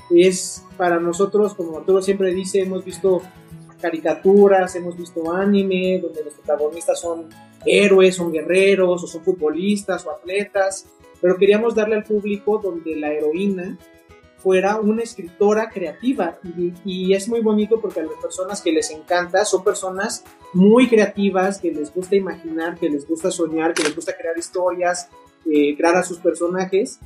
[0.09, 3.21] Es para nosotros, como Arturo siempre dice, hemos visto
[3.79, 7.29] caricaturas, hemos visto anime, donde los protagonistas son
[7.65, 10.85] héroes, son guerreros, o son futbolistas o atletas,
[11.21, 13.77] pero queríamos darle al público donde la heroína
[14.37, 18.91] fuera una escritora creativa y, y es muy bonito porque a las personas que les
[18.91, 23.95] encanta son personas muy creativas, que les gusta imaginar, que les gusta soñar, que les
[23.95, 25.07] gusta crear historias,
[25.45, 26.99] eh, crear a sus personajes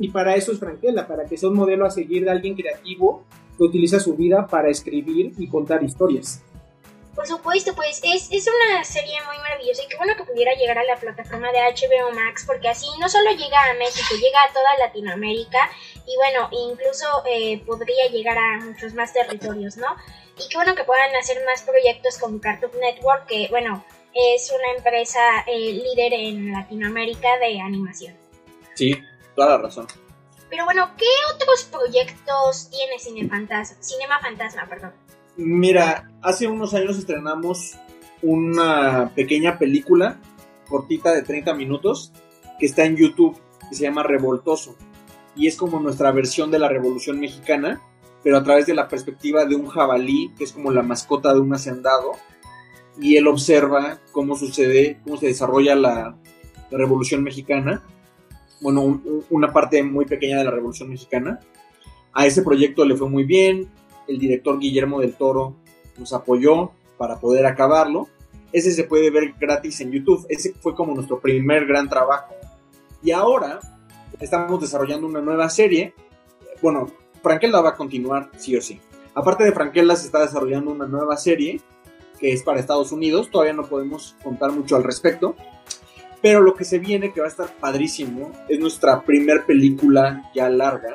[0.00, 3.22] y para eso es Franquela, para que sea un modelo a seguir de alguien creativo
[3.56, 6.42] que utiliza su vida para escribir y contar historias.
[7.14, 10.78] Por supuesto, pues es, es una serie muy maravillosa y qué bueno que pudiera llegar
[10.78, 14.52] a la plataforma de HBO Max porque así no solo llega a México, llega a
[14.52, 15.70] toda Latinoamérica
[16.06, 19.88] y bueno, incluso eh, podría llegar a muchos más territorios, ¿no?
[20.38, 23.84] Y qué bueno que puedan hacer más proyectos con Cartoon Network, que bueno,
[24.14, 28.16] es una empresa eh, líder en Latinoamérica de animación.
[28.74, 29.02] Sí,
[29.34, 29.86] toda la razón.
[30.48, 33.76] Pero bueno, ¿qué otros proyectos tiene Cine Fantasma?
[33.80, 34.92] Cinema Fantasma, perdón.
[35.36, 37.76] Mira, hace unos años estrenamos
[38.22, 40.20] una pequeña película
[40.68, 42.12] cortita de 30 minutos
[42.58, 44.76] que está en YouTube que se llama Revoltoso.
[45.36, 47.80] Y es como nuestra versión de la Revolución Mexicana,
[48.22, 51.40] pero a través de la perspectiva de un jabalí que es como la mascota de
[51.40, 52.12] un hacendado.
[53.00, 56.16] Y él observa cómo sucede, cómo se desarrolla la,
[56.72, 57.82] Revolución Mexicana,
[58.60, 61.40] bueno, un- una parte muy pequeña de la Revolución Mexicana.
[62.12, 63.68] A ese proyecto le fue muy bien,
[64.10, 65.56] el director Guillermo del Toro
[65.96, 68.08] nos apoyó para poder acabarlo.
[68.52, 70.26] Ese se puede ver gratis en YouTube.
[70.28, 72.34] Ese fue como nuestro primer gran trabajo.
[73.02, 73.60] Y ahora
[74.18, 75.94] estamos desarrollando una nueva serie.
[76.60, 76.90] Bueno,
[77.22, 78.80] Frankelda va a continuar, sí o sí.
[79.14, 81.60] Aparte de Frankelda, se está desarrollando una nueva serie
[82.18, 83.30] que es para Estados Unidos.
[83.30, 85.36] Todavía no podemos contar mucho al respecto.
[86.20, 90.50] Pero lo que se viene, que va a estar padrísimo, es nuestra primer película ya
[90.50, 90.94] larga.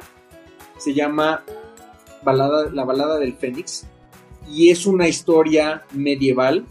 [0.78, 1.44] Se llama
[2.26, 3.88] balada, La balada del Fénix.
[4.50, 6.66] Y es una historia medieval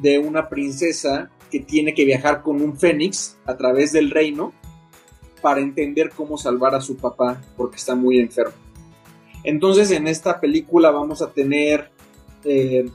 [0.00, 4.52] de una princesa que tiene que viajar con un fénix a través del reino
[5.42, 8.54] para entender cómo salvar a su papá porque está muy enfermo.
[9.44, 11.90] Entonces en esta película vamos a tener
[12.44, 12.88] eh,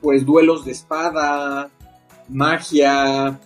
[0.00, 1.70] pues duelos de espada,
[2.28, 3.38] magia,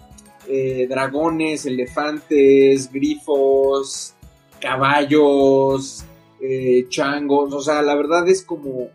[0.48, 4.14] eh, dragones, elefantes, grifos,
[4.60, 6.04] caballos,
[6.46, 8.90] eh, changos, o sea, la verdad es como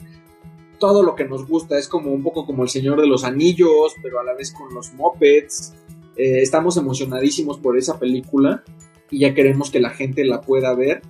[0.78, 3.95] todo lo que nos gusta, es como un poco como el Señor de los Anillos,
[4.04, 5.74] pero a la vez con los mopeds.
[6.16, 8.64] Eh, estamos emocionadísimos por esa película
[9.10, 11.02] y ya queremos que la gente la pueda ver,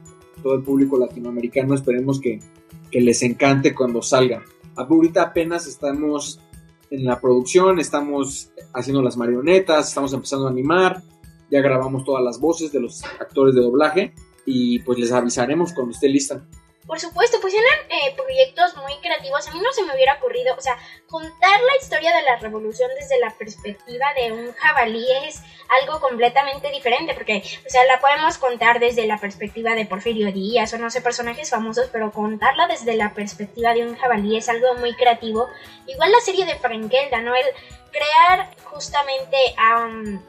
[0.42, 2.40] todo el público latinoamericano, esperemos que,
[2.90, 4.42] que les encante cuando salga.
[4.76, 6.40] Ahorita apenas estamos
[6.90, 11.04] en la producción, estamos haciendo las marionetas, estamos empezando a animar,
[11.52, 14.14] ya grabamos todas las voces de los actores de doblaje
[14.50, 16.41] y pues les avisaremos cuando esté lista.
[16.88, 19.47] Por supuesto, pues eran eh, proyectos muy creativos.
[19.47, 20.76] A mí no se me hubiera ocurrido, o sea,
[21.06, 25.43] contar la historia de la revolución desde la perspectiva de un jabalí es
[25.82, 30.74] algo completamente diferente, porque, o sea, la podemos contar desde la perspectiva de Porfirio Díaz
[30.74, 34.74] o no sé, personajes famosos, pero contarla desde la perspectiva de un jabalí es algo
[34.80, 35.47] muy creativo.
[35.86, 37.36] Igual la serie de Frankelda, ¿no?
[37.36, 37.45] El
[37.91, 39.86] crear justamente a...
[39.86, 40.20] Um,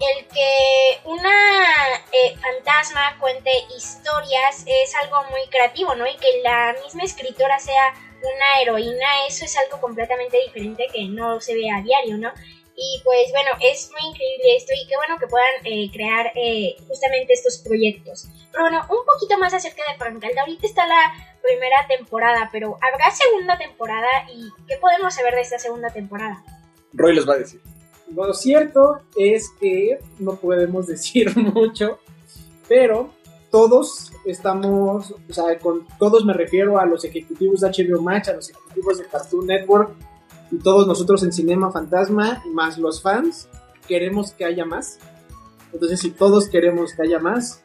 [0.00, 6.06] el que una eh, fantasma cuente historias es algo muy creativo, ¿no?
[6.06, 11.40] Y que la misma escritora sea una heroína, eso es algo completamente diferente que no
[11.40, 12.32] se ve a diario, ¿no?
[12.78, 16.76] Y pues bueno, es muy increíble esto y qué bueno que puedan eh, crear eh,
[16.86, 18.28] justamente estos proyectos.
[18.52, 20.42] Pero bueno, un poquito más acerca de Frankelda.
[20.42, 24.26] Ahorita está la primera temporada, pero ¿habrá segunda temporada?
[24.30, 26.44] ¿Y qué podemos saber de esta segunda temporada?
[26.92, 27.62] Roy les va a decir.
[28.14, 31.98] Lo cierto es que no podemos decir mucho,
[32.68, 33.10] pero
[33.50, 38.34] todos estamos, o sea, con todos me refiero a los ejecutivos de HBO Max, a
[38.34, 39.90] los ejecutivos de Cartoon Network
[40.50, 43.48] y todos nosotros en Cinema Fantasma, más los fans,
[43.86, 44.98] queremos que haya más.
[45.72, 47.62] Entonces, si todos queremos que haya más,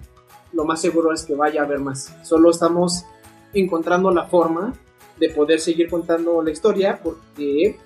[0.54, 2.14] lo más seguro es que vaya a haber más.
[2.24, 3.06] Solo estamos
[3.54, 4.74] encontrando la forma
[5.20, 7.78] de poder seguir contando la historia porque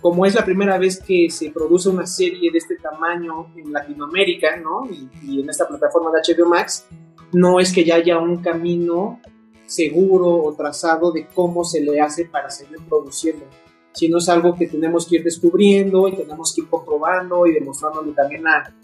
[0.00, 4.56] como es la primera vez que se produce una serie de este tamaño en Latinoamérica,
[4.56, 4.88] ¿no?
[5.22, 6.86] Y, en esta plataforma de HBO Max,
[7.32, 9.20] no es que ya haya un camino
[9.66, 13.44] seguro o trazado de cómo se le hace para seguir produciendo,
[13.92, 18.12] sino es algo que tenemos que ir descubriendo y tenemos que ir comprobando y demostrándole
[18.12, 18.74] también a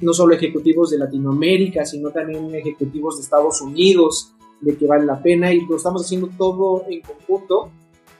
[0.00, 5.22] no solo ejecutivos de Latinoamérica, sino también ejecutivos de Estados Unidos, de que vale la
[5.22, 7.70] pena y lo estamos haciendo todo en conjunto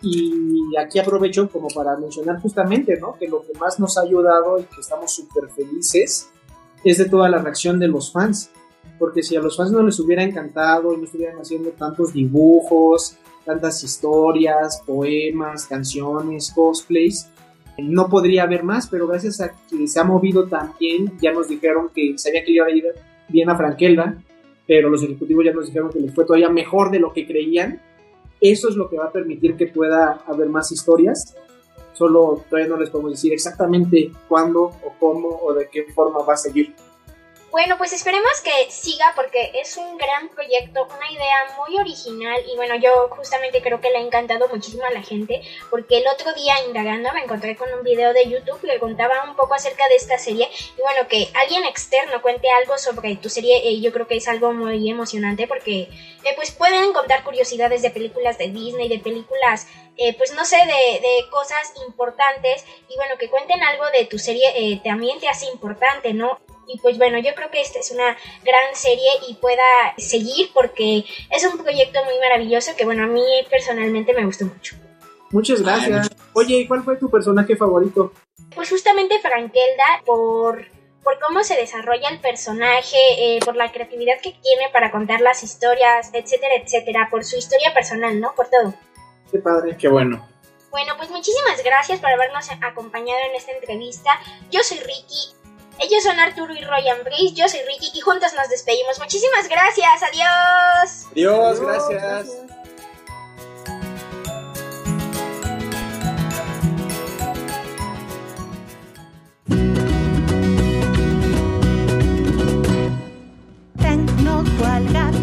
[0.04, 3.16] y aquí aprovecho como para mencionar justamente, ¿no?
[3.18, 6.30] Que lo que más nos ha ayudado y que estamos súper felices
[6.84, 8.50] es de toda la reacción de los fans.
[8.98, 13.16] Porque si a los fans no les hubiera encantado y no estuvieran haciendo tantos dibujos,
[13.44, 17.28] tantas historias, poemas, canciones, cosplays,
[17.78, 21.90] no podría haber más, pero gracias a que se ha movido también, ya nos dijeron
[21.92, 22.84] que sabía que iba a ir
[23.28, 24.16] bien a Frankelda,
[24.66, 27.80] pero los ejecutivos ya nos dijeron que les fue todavía mejor de lo que creían
[28.52, 31.34] eso es lo que va a permitir que pueda haber más historias.
[31.94, 36.34] Solo todavía no les podemos decir exactamente cuándo o cómo o de qué forma va
[36.34, 36.74] a seguir.
[37.54, 42.56] Bueno, pues esperemos que siga porque es un gran proyecto, una idea muy original y
[42.56, 45.40] bueno, yo justamente creo que le ha encantado muchísimo a la gente
[45.70, 49.36] porque el otro día indagando me encontré con un video de YouTube que contaba un
[49.36, 53.68] poco acerca de esta serie y bueno, que alguien externo cuente algo sobre tu serie
[53.68, 55.82] eh, yo creo que es algo muy emocionante porque
[56.24, 60.56] eh, pues pueden contar curiosidades de películas de Disney, de películas eh, pues no sé,
[60.56, 65.46] de, de, cosas importantes y bueno, que cuenten algo de tu serie también te hace
[65.46, 66.40] importante, ¿no?
[66.66, 71.04] Y pues bueno, yo creo que esta es una gran serie y pueda seguir porque
[71.30, 74.76] es un proyecto muy maravilloso que bueno, a mí personalmente me gustó mucho.
[75.30, 76.10] Muchas gracias.
[76.32, 78.12] Oye, ¿y cuál fue tu personaje favorito?
[78.54, 80.64] Pues justamente Frankelda por
[81.04, 85.42] por cómo se desarrolla el personaje, eh, por la creatividad que tiene para contar las
[85.44, 88.34] historias, etcétera, etcétera, por su historia personal, ¿no?
[88.34, 88.74] Por todo.
[89.30, 90.26] Qué padre, qué bueno.
[90.70, 94.10] Bueno, pues muchísimas gracias por habernos acompañado en esta entrevista.
[94.50, 95.34] Yo soy Ricky
[95.80, 98.98] ellos son Arturo y Ryan Brice, yo soy Ricky y juntos nos despedimos.
[98.98, 101.06] Muchísimas gracias, adiós.
[101.12, 102.02] Adiós, gracias.
[102.02, 102.44] gracias.
[113.78, 115.18] Tengo al gato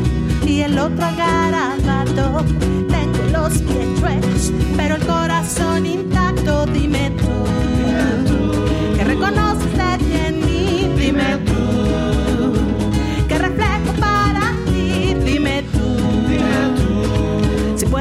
[0.45, 2.45] y el otro al garabato.
[2.89, 7.70] Tengo los pies chuecos, pero el corazón intacto, dime tú.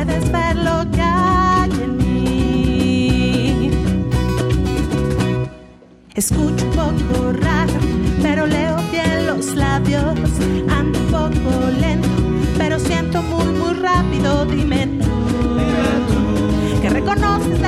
[0.05, 3.71] puedes ver lo que hay en mí.
[6.15, 7.75] Escucho un poco raro,
[8.23, 10.19] pero leo bien los labios.
[10.69, 12.09] Ando un poco lento,
[12.57, 14.47] pero siento muy, muy rápido.
[14.47, 15.11] Dime tú,
[15.59, 16.81] Dime tú.
[16.81, 17.61] que reconoces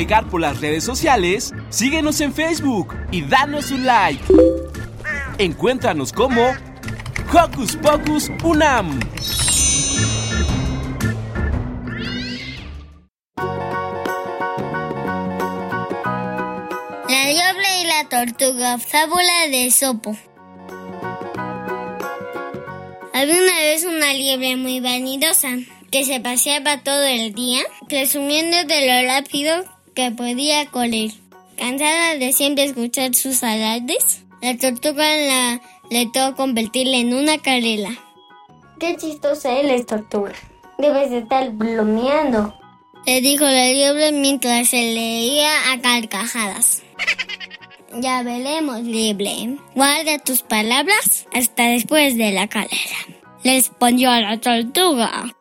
[0.00, 4.24] navegar por las redes sociales, síguenos en Facebook y danos un like.
[5.36, 6.40] Encuéntranos como
[7.30, 8.98] Hocus Pocus Unam.
[17.06, 20.16] La liebre y la tortuga, fábula de Sopo.
[23.12, 25.58] Había una vez una liebre muy vanidosa
[25.90, 31.12] que se paseaba todo el día presumiendo de lo rápido que podía correr.
[31.56, 35.60] Cansada de siempre escuchar sus alardes, la tortuga la
[35.90, 37.90] letó convertirla en una carrera.
[38.78, 40.32] Qué chistosa eres, tortuga.
[40.78, 42.54] Debes de estar bromeando.
[43.06, 46.82] Le dijo la liebre mientras se leía a carcajadas.
[48.00, 49.56] Ya veremos, liebre.
[49.74, 52.96] Guarda tus palabras hasta después de la carrera.
[53.42, 55.34] Le respondió a la tortuga.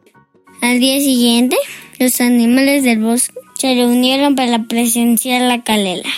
[0.61, 1.55] Al día siguiente,
[1.99, 6.09] los animales del bosque se reunieron para presenciar la carrera.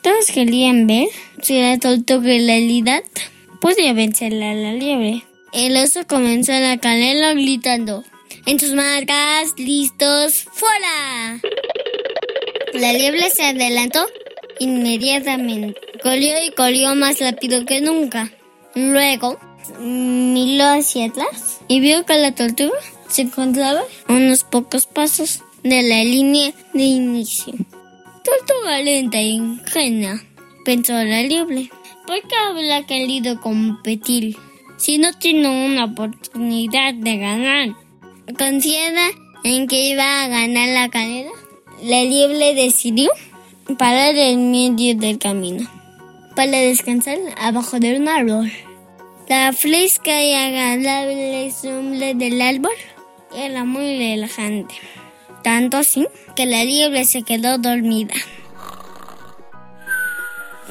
[0.00, 1.08] Todos querían ver
[1.42, 3.02] si la tortuga en realidad
[3.60, 5.24] podía vencerle a la liebre.
[5.52, 8.04] El oso comenzó la carrera gritando:
[8.46, 11.40] En sus marcas, listos, fuera.
[12.74, 14.06] La liebre se adelantó
[14.60, 15.80] inmediatamente.
[16.00, 18.30] Corrió y corrió más rápido que nunca.
[18.76, 19.40] Luego
[19.80, 22.78] miró hacia atrás y vio que la tortuga
[23.08, 27.54] se encontraba a unos pocos pasos de la línea de inicio.
[28.22, 30.20] Tortuga lenta e ingenua,
[30.64, 31.70] pensó la liebre.
[32.06, 34.36] ¿Por qué habrá querido competir
[34.76, 37.76] si no tiene una oportunidad de ganar?
[38.38, 39.08] Confiada
[39.42, 41.30] en que iba a ganar la carrera,
[41.82, 43.10] la liebre decidió
[43.78, 45.66] parar en medio del camino
[46.36, 48.52] para descansar abajo de un árbol.
[49.30, 52.76] La fresca y agradable sombra del árbol
[53.34, 54.74] era muy relajante,
[55.44, 58.14] tanto así que la liebre se quedó dormida.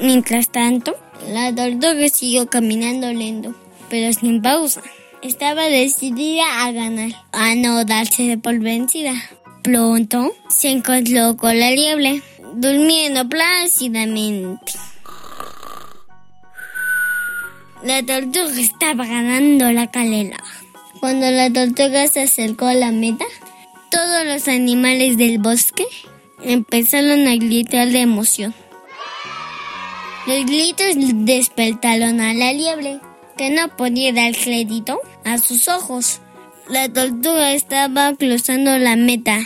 [0.00, 0.96] Mientras tanto,
[1.28, 3.54] la tortuga siguió caminando lento,
[3.88, 4.82] pero sin pausa.
[5.22, 9.14] Estaba decidida a ganar, a no darse por vencida.
[9.62, 12.20] Pronto se encontró con la liebre,
[12.54, 14.72] durmiendo plácidamente.
[17.84, 20.42] La tortuga estaba ganando la carrera.
[21.00, 23.24] Cuando la tortuga se acercó a la meta,
[24.04, 25.86] todos los animales del bosque
[26.42, 28.54] empezaron a gritar de emoción.
[30.26, 30.94] Los gritos
[31.24, 33.00] despertaron a la liebre,
[33.38, 36.20] que no podía dar crédito a sus ojos.
[36.68, 39.38] La tortuga estaba cruzando la meta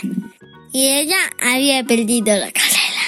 [0.73, 3.03] y ella había perdido la carrera.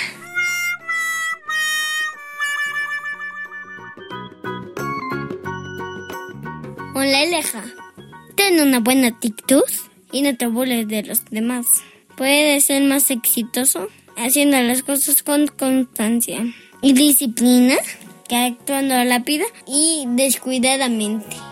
[6.96, 7.64] Hola, Eleja.
[8.36, 9.64] Ten una buena actitud
[10.12, 11.82] y no te burles de los demás.
[12.16, 13.88] Puedes ser más exitoso
[14.18, 16.46] haciendo las cosas con constancia
[16.82, 17.76] y disciplina
[18.28, 21.51] que actuando rápida y descuidadamente.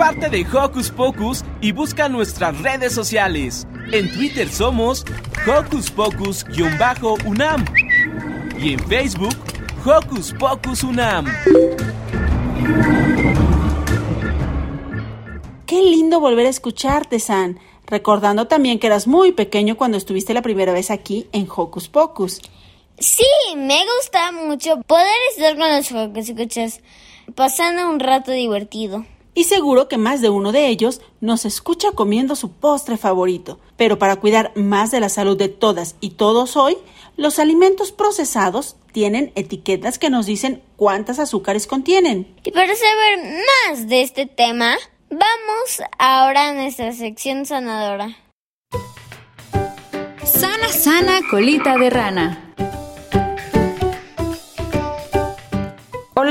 [0.00, 3.66] Parte de Hocus Pocus y busca nuestras redes sociales.
[3.92, 5.04] En Twitter somos
[5.46, 7.66] Hocus Pocus-UNAM
[8.58, 9.36] y en Facebook
[9.84, 11.26] Hocus Pocus UNAM.
[15.66, 17.60] Qué lindo volver a escucharte, San.
[17.86, 22.40] Recordando también que eras muy pequeño cuando estuviste la primera vez aquí en Hocus Pocus.
[22.98, 26.80] Sí, me gusta mucho poder estar con los Hocus escuchas,
[27.34, 29.04] pasando un rato divertido.
[29.34, 33.60] Y seguro que más de uno de ellos nos escucha comiendo su postre favorito.
[33.76, 36.76] Pero para cuidar más de la salud de todas y todos hoy,
[37.16, 42.34] los alimentos procesados tienen etiquetas que nos dicen cuántas azúcares contienen.
[42.42, 43.18] Y para saber
[43.68, 44.76] más de este tema,
[45.10, 48.16] vamos ahora a nuestra sección sanadora.
[50.24, 52.54] Sana, sana, colita de rana.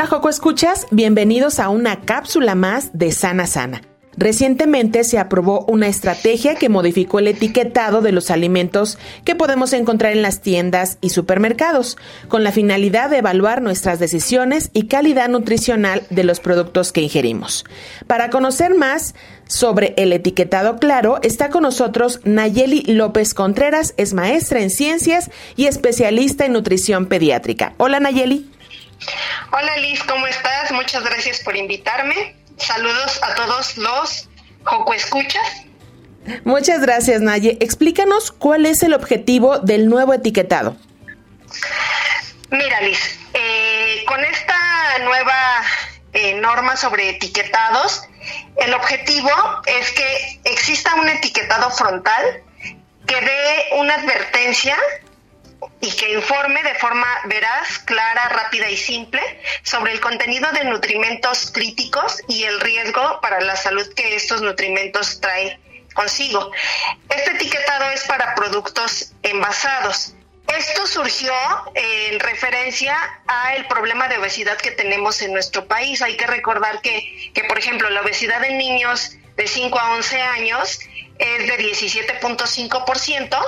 [0.10, 3.84] Joco Escuchas, bienvenidos a una cápsula más de Sana Sana.
[4.18, 10.14] Recientemente se aprobó una estrategia que modificó el etiquetado de los alimentos que podemos encontrar
[10.14, 11.96] en las tiendas y supermercados,
[12.28, 17.64] con la finalidad de evaluar nuestras decisiones y calidad nutricional de los productos que ingerimos.
[18.08, 19.14] Para conocer más
[19.46, 25.68] sobre el etiquetado claro, está con nosotros Nayeli López Contreras, es maestra en ciencias y
[25.68, 27.76] especialista en nutrición pediátrica.
[27.78, 28.50] Hola Nayeli.
[29.52, 30.72] Hola Liz, ¿cómo estás?
[30.72, 32.36] Muchas gracias por invitarme.
[32.58, 34.30] Saludos a todos los
[34.64, 35.66] Joco Escuchas.
[36.44, 37.58] Muchas gracias, Naye.
[37.62, 40.76] Explícanos cuál es el objetivo del nuevo etiquetado.
[42.52, 44.56] Mira, Liz, eh, con esta
[45.04, 45.64] nueva
[46.14, 48.04] eh, norma sobre etiquetados,
[48.58, 49.30] el objetivo
[49.66, 52.44] es que exista un etiquetado frontal
[53.08, 54.78] que dé una advertencia
[55.82, 59.22] y que informe de forma veraz, clara, rápida y simple
[59.64, 65.20] sobre el contenido de nutrimentos críticos y el riesgo para la salud que estos nutrimentos
[65.22, 65.60] traen
[65.94, 66.52] consigo.
[67.10, 70.14] Este etiquetado es para productos envasados.
[70.48, 71.34] Esto surgió
[71.76, 72.98] en referencia
[73.28, 76.02] al problema de obesidad que tenemos en nuestro país.
[76.02, 80.22] Hay que recordar que, que, por ejemplo, la obesidad en niños de 5 a 11
[80.22, 80.80] años
[81.20, 83.46] es de 17.5%,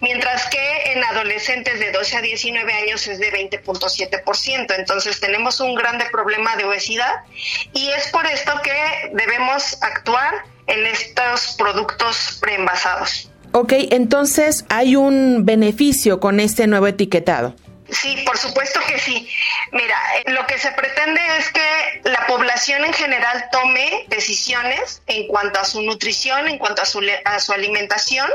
[0.00, 4.74] mientras que en adolescentes de 12 a 19 años es de 20.7%.
[4.76, 7.24] Entonces tenemos un grande problema de obesidad
[7.72, 13.30] y es por esto que debemos actuar en estos productos preenvasados.
[13.52, 17.56] Ok, entonces hay un beneficio con este nuevo etiquetado.
[17.92, 19.28] Sí, por supuesto que sí.
[19.72, 25.60] Mira, lo que se pretende es que la población en general tome decisiones en cuanto
[25.60, 28.30] a su nutrición, en cuanto a su, a su alimentación,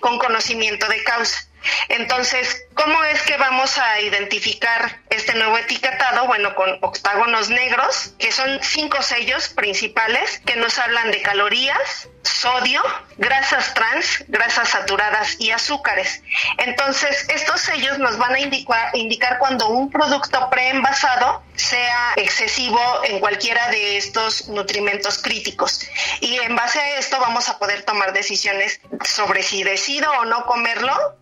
[0.00, 1.47] con conocimiento de causa.
[1.88, 6.26] Entonces, ¿cómo es que vamos a identificar este nuevo etiquetado?
[6.26, 12.82] Bueno, con octágonos negros, que son cinco sellos principales que nos hablan de calorías, sodio,
[13.16, 16.22] grasas trans, grasas saturadas y azúcares.
[16.58, 23.18] Entonces, estos sellos nos van a indicar, indicar cuando un producto preenvasado sea excesivo en
[23.18, 25.80] cualquiera de estos nutrimentos críticos.
[26.20, 30.46] Y en base a esto vamos a poder tomar decisiones sobre si decido o no
[30.46, 31.18] comerlo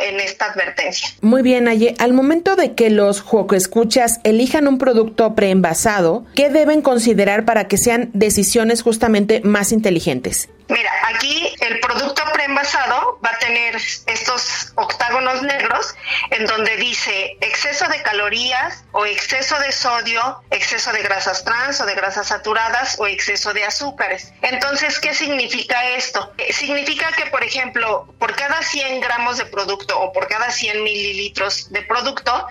[0.00, 1.08] en esta advertencia.
[1.20, 1.94] Muy bien, Aye.
[1.98, 7.76] Al momento de que los escuchas elijan un producto preenvasado, ¿qué deben considerar para que
[7.76, 10.48] sean decisiones justamente más inteligentes?
[10.68, 15.94] Mira, aquí el producto preenvasado va a tener estos octágonos negros
[16.30, 21.86] en donde dice exceso de calorías o exceso de sodio, exceso de grasas trans o
[21.86, 24.32] de grasas saturadas o exceso de azúcares.
[24.42, 26.32] Entonces, ¿qué significa esto?
[26.38, 30.82] Eh, significa que, por ejemplo, por cada 100 gramos de producto o por cada 100
[30.82, 32.48] mililitros de producto,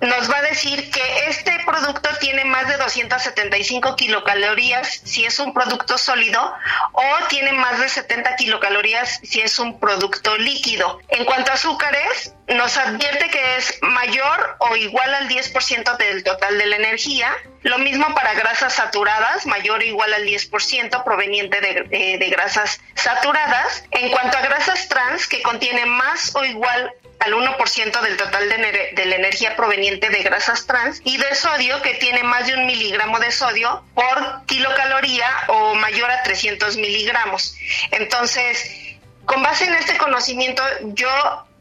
[0.00, 5.52] nos va a decir que este producto tiene más de 275 kilocalorías si es un
[5.52, 6.54] producto sólido
[6.92, 11.00] o tiene más de 70 kilocalorías si es un producto líquido.
[11.08, 16.58] En cuanto a azúcares, nos advierte que es mayor o igual al 10% del total
[16.58, 17.32] de la energía.
[17.62, 22.80] Lo mismo para grasas saturadas, mayor o igual al 10% proveniente de, de, de grasas
[22.94, 23.84] saturadas.
[23.90, 29.04] En cuanto a grasas trans, que contienen más o igual al 1% del total de,
[29.06, 33.18] la energía proveniente de grasas trans y de sodio que tiene más de un miligramo
[33.18, 37.56] de sodio por kilocaloría o mayor a 300 miligramos.
[37.90, 38.70] Entonces,
[39.24, 41.10] con base en este conocimiento, yo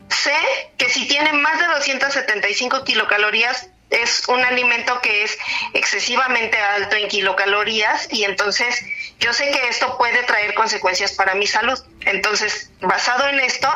[0.10, 0.36] sé
[0.78, 5.38] que si tiene más de 275 kilocalorías, es un alimento que es
[5.74, 8.84] excesivamente alto en kilocalorías y entonces
[9.20, 11.80] yo sé que esto puede traer consecuencias para mi salud.
[12.02, 13.70] Entonces, basado en esto,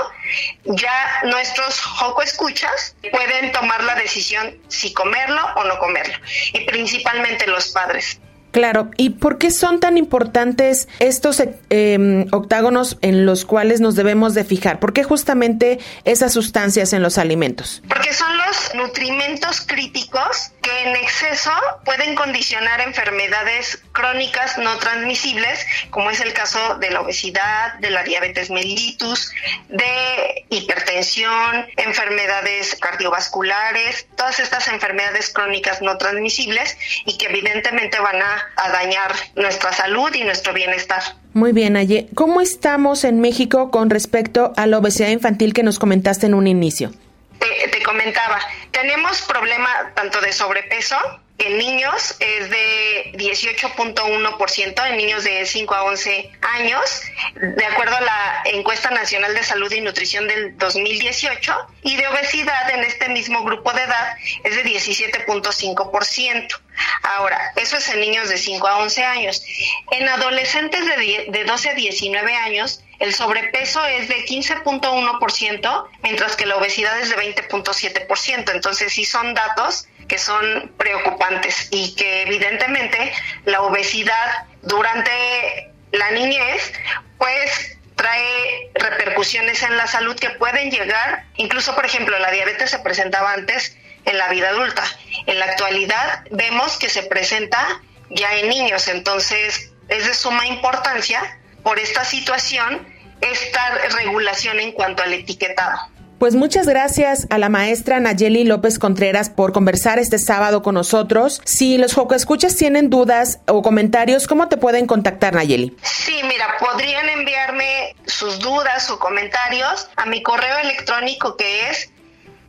[0.66, 6.18] ya nuestros joco escuchas pueden tomar la decisión si comerlo o no comerlo
[6.53, 8.20] y principalmente los padres.
[8.51, 13.95] Claro, ¿y por qué son tan importantes estos eh, em, octágonos en los cuales nos
[13.95, 14.79] debemos de fijar?
[14.79, 17.81] ¿Por qué justamente esas sustancias en los alimentos?
[17.87, 21.51] Porque son los nutrimentos críticos que en exceso
[21.85, 28.03] pueden condicionar enfermedades crónicas no transmisibles, como es el caso de la obesidad, de la
[28.03, 29.31] diabetes mellitus,
[29.69, 38.49] de hipertensión, enfermedades cardiovasculares, todas estas enfermedades crónicas no transmisibles y que evidentemente van a,
[38.55, 41.01] a dañar nuestra salud y nuestro bienestar.
[41.33, 42.07] Muy bien, Aye.
[42.13, 46.47] ¿Cómo estamos en México con respecto a la obesidad infantil que nos comentaste en un
[46.47, 46.91] inicio?
[47.39, 48.39] Te, te comentaba,
[48.71, 50.97] tenemos problema tanto de sobrepeso,
[51.45, 57.01] en niños es de 18.1%, en niños de 5 a 11 años,
[57.35, 62.69] de acuerdo a la encuesta nacional de salud y nutrición del 2018, y de obesidad
[62.71, 66.59] en este mismo grupo de edad es de 17.5%.
[67.03, 69.43] Ahora, eso es en niños de 5 a 11 años.
[69.91, 76.35] En adolescentes de, 10 de 12 a 19 años, el sobrepeso es de 15.1%, mientras
[76.35, 78.51] que la obesidad es de 20.7%.
[78.51, 83.14] Entonces, sí son datos que son preocupantes y que evidentemente
[83.45, 86.74] la obesidad durante la niñez,
[87.18, 92.80] pues trae repercusiones en la salud que pueden llegar, incluso por ejemplo la diabetes se
[92.80, 94.84] presentaba antes en la vida adulta.
[95.28, 101.39] En la actualidad vemos que se presenta ya en niños, entonces es de suma importancia
[101.64, 102.86] por esta situación
[103.22, 105.90] esta regulación en cuanto al etiquetado.
[106.22, 111.41] Pues muchas gracias a la maestra Nayeli López Contreras por conversar este sábado con nosotros.
[111.45, 115.76] Si los Escuchas tienen dudas o comentarios, ¿cómo te pueden contactar, Nayeli?
[115.82, 121.89] Sí, mira, podrían enviarme sus dudas o comentarios a mi correo electrónico que es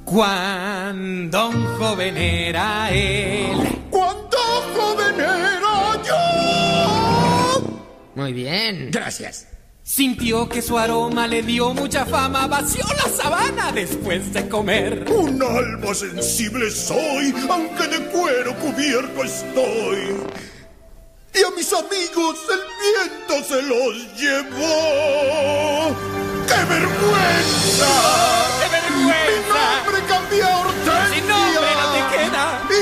[0.04, 3.61] Cuando un joven era él.
[8.32, 8.88] Muy bien.
[8.90, 9.46] Gracias.
[9.82, 15.04] Sintió que su aroma le dio mucha fama, vació la sabana después de comer.
[15.10, 20.16] Un alma sensible soy, aunque de cuero cubierto estoy.
[21.34, 25.94] Y a mis amigos el viento se los llevó.
[26.46, 27.92] ¡Qué vergüenza!
[28.60, 29.60] ¡Qué vergüenza!
[29.68, 31.51] Mi nombre cambió a nombre no.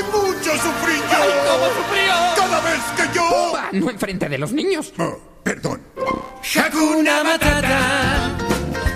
[0.01, 1.17] Y mucho sufrí yo.
[1.21, 2.13] ¡Ay, cómo sufrió!
[2.35, 3.53] Cada vez que yo...
[3.73, 4.93] No enfrente de los niños.
[4.97, 5.81] Oh, perdón.
[6.55, 8.37] Hakuna Matata,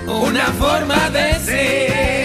[0.08, 2.25] una forma de ser.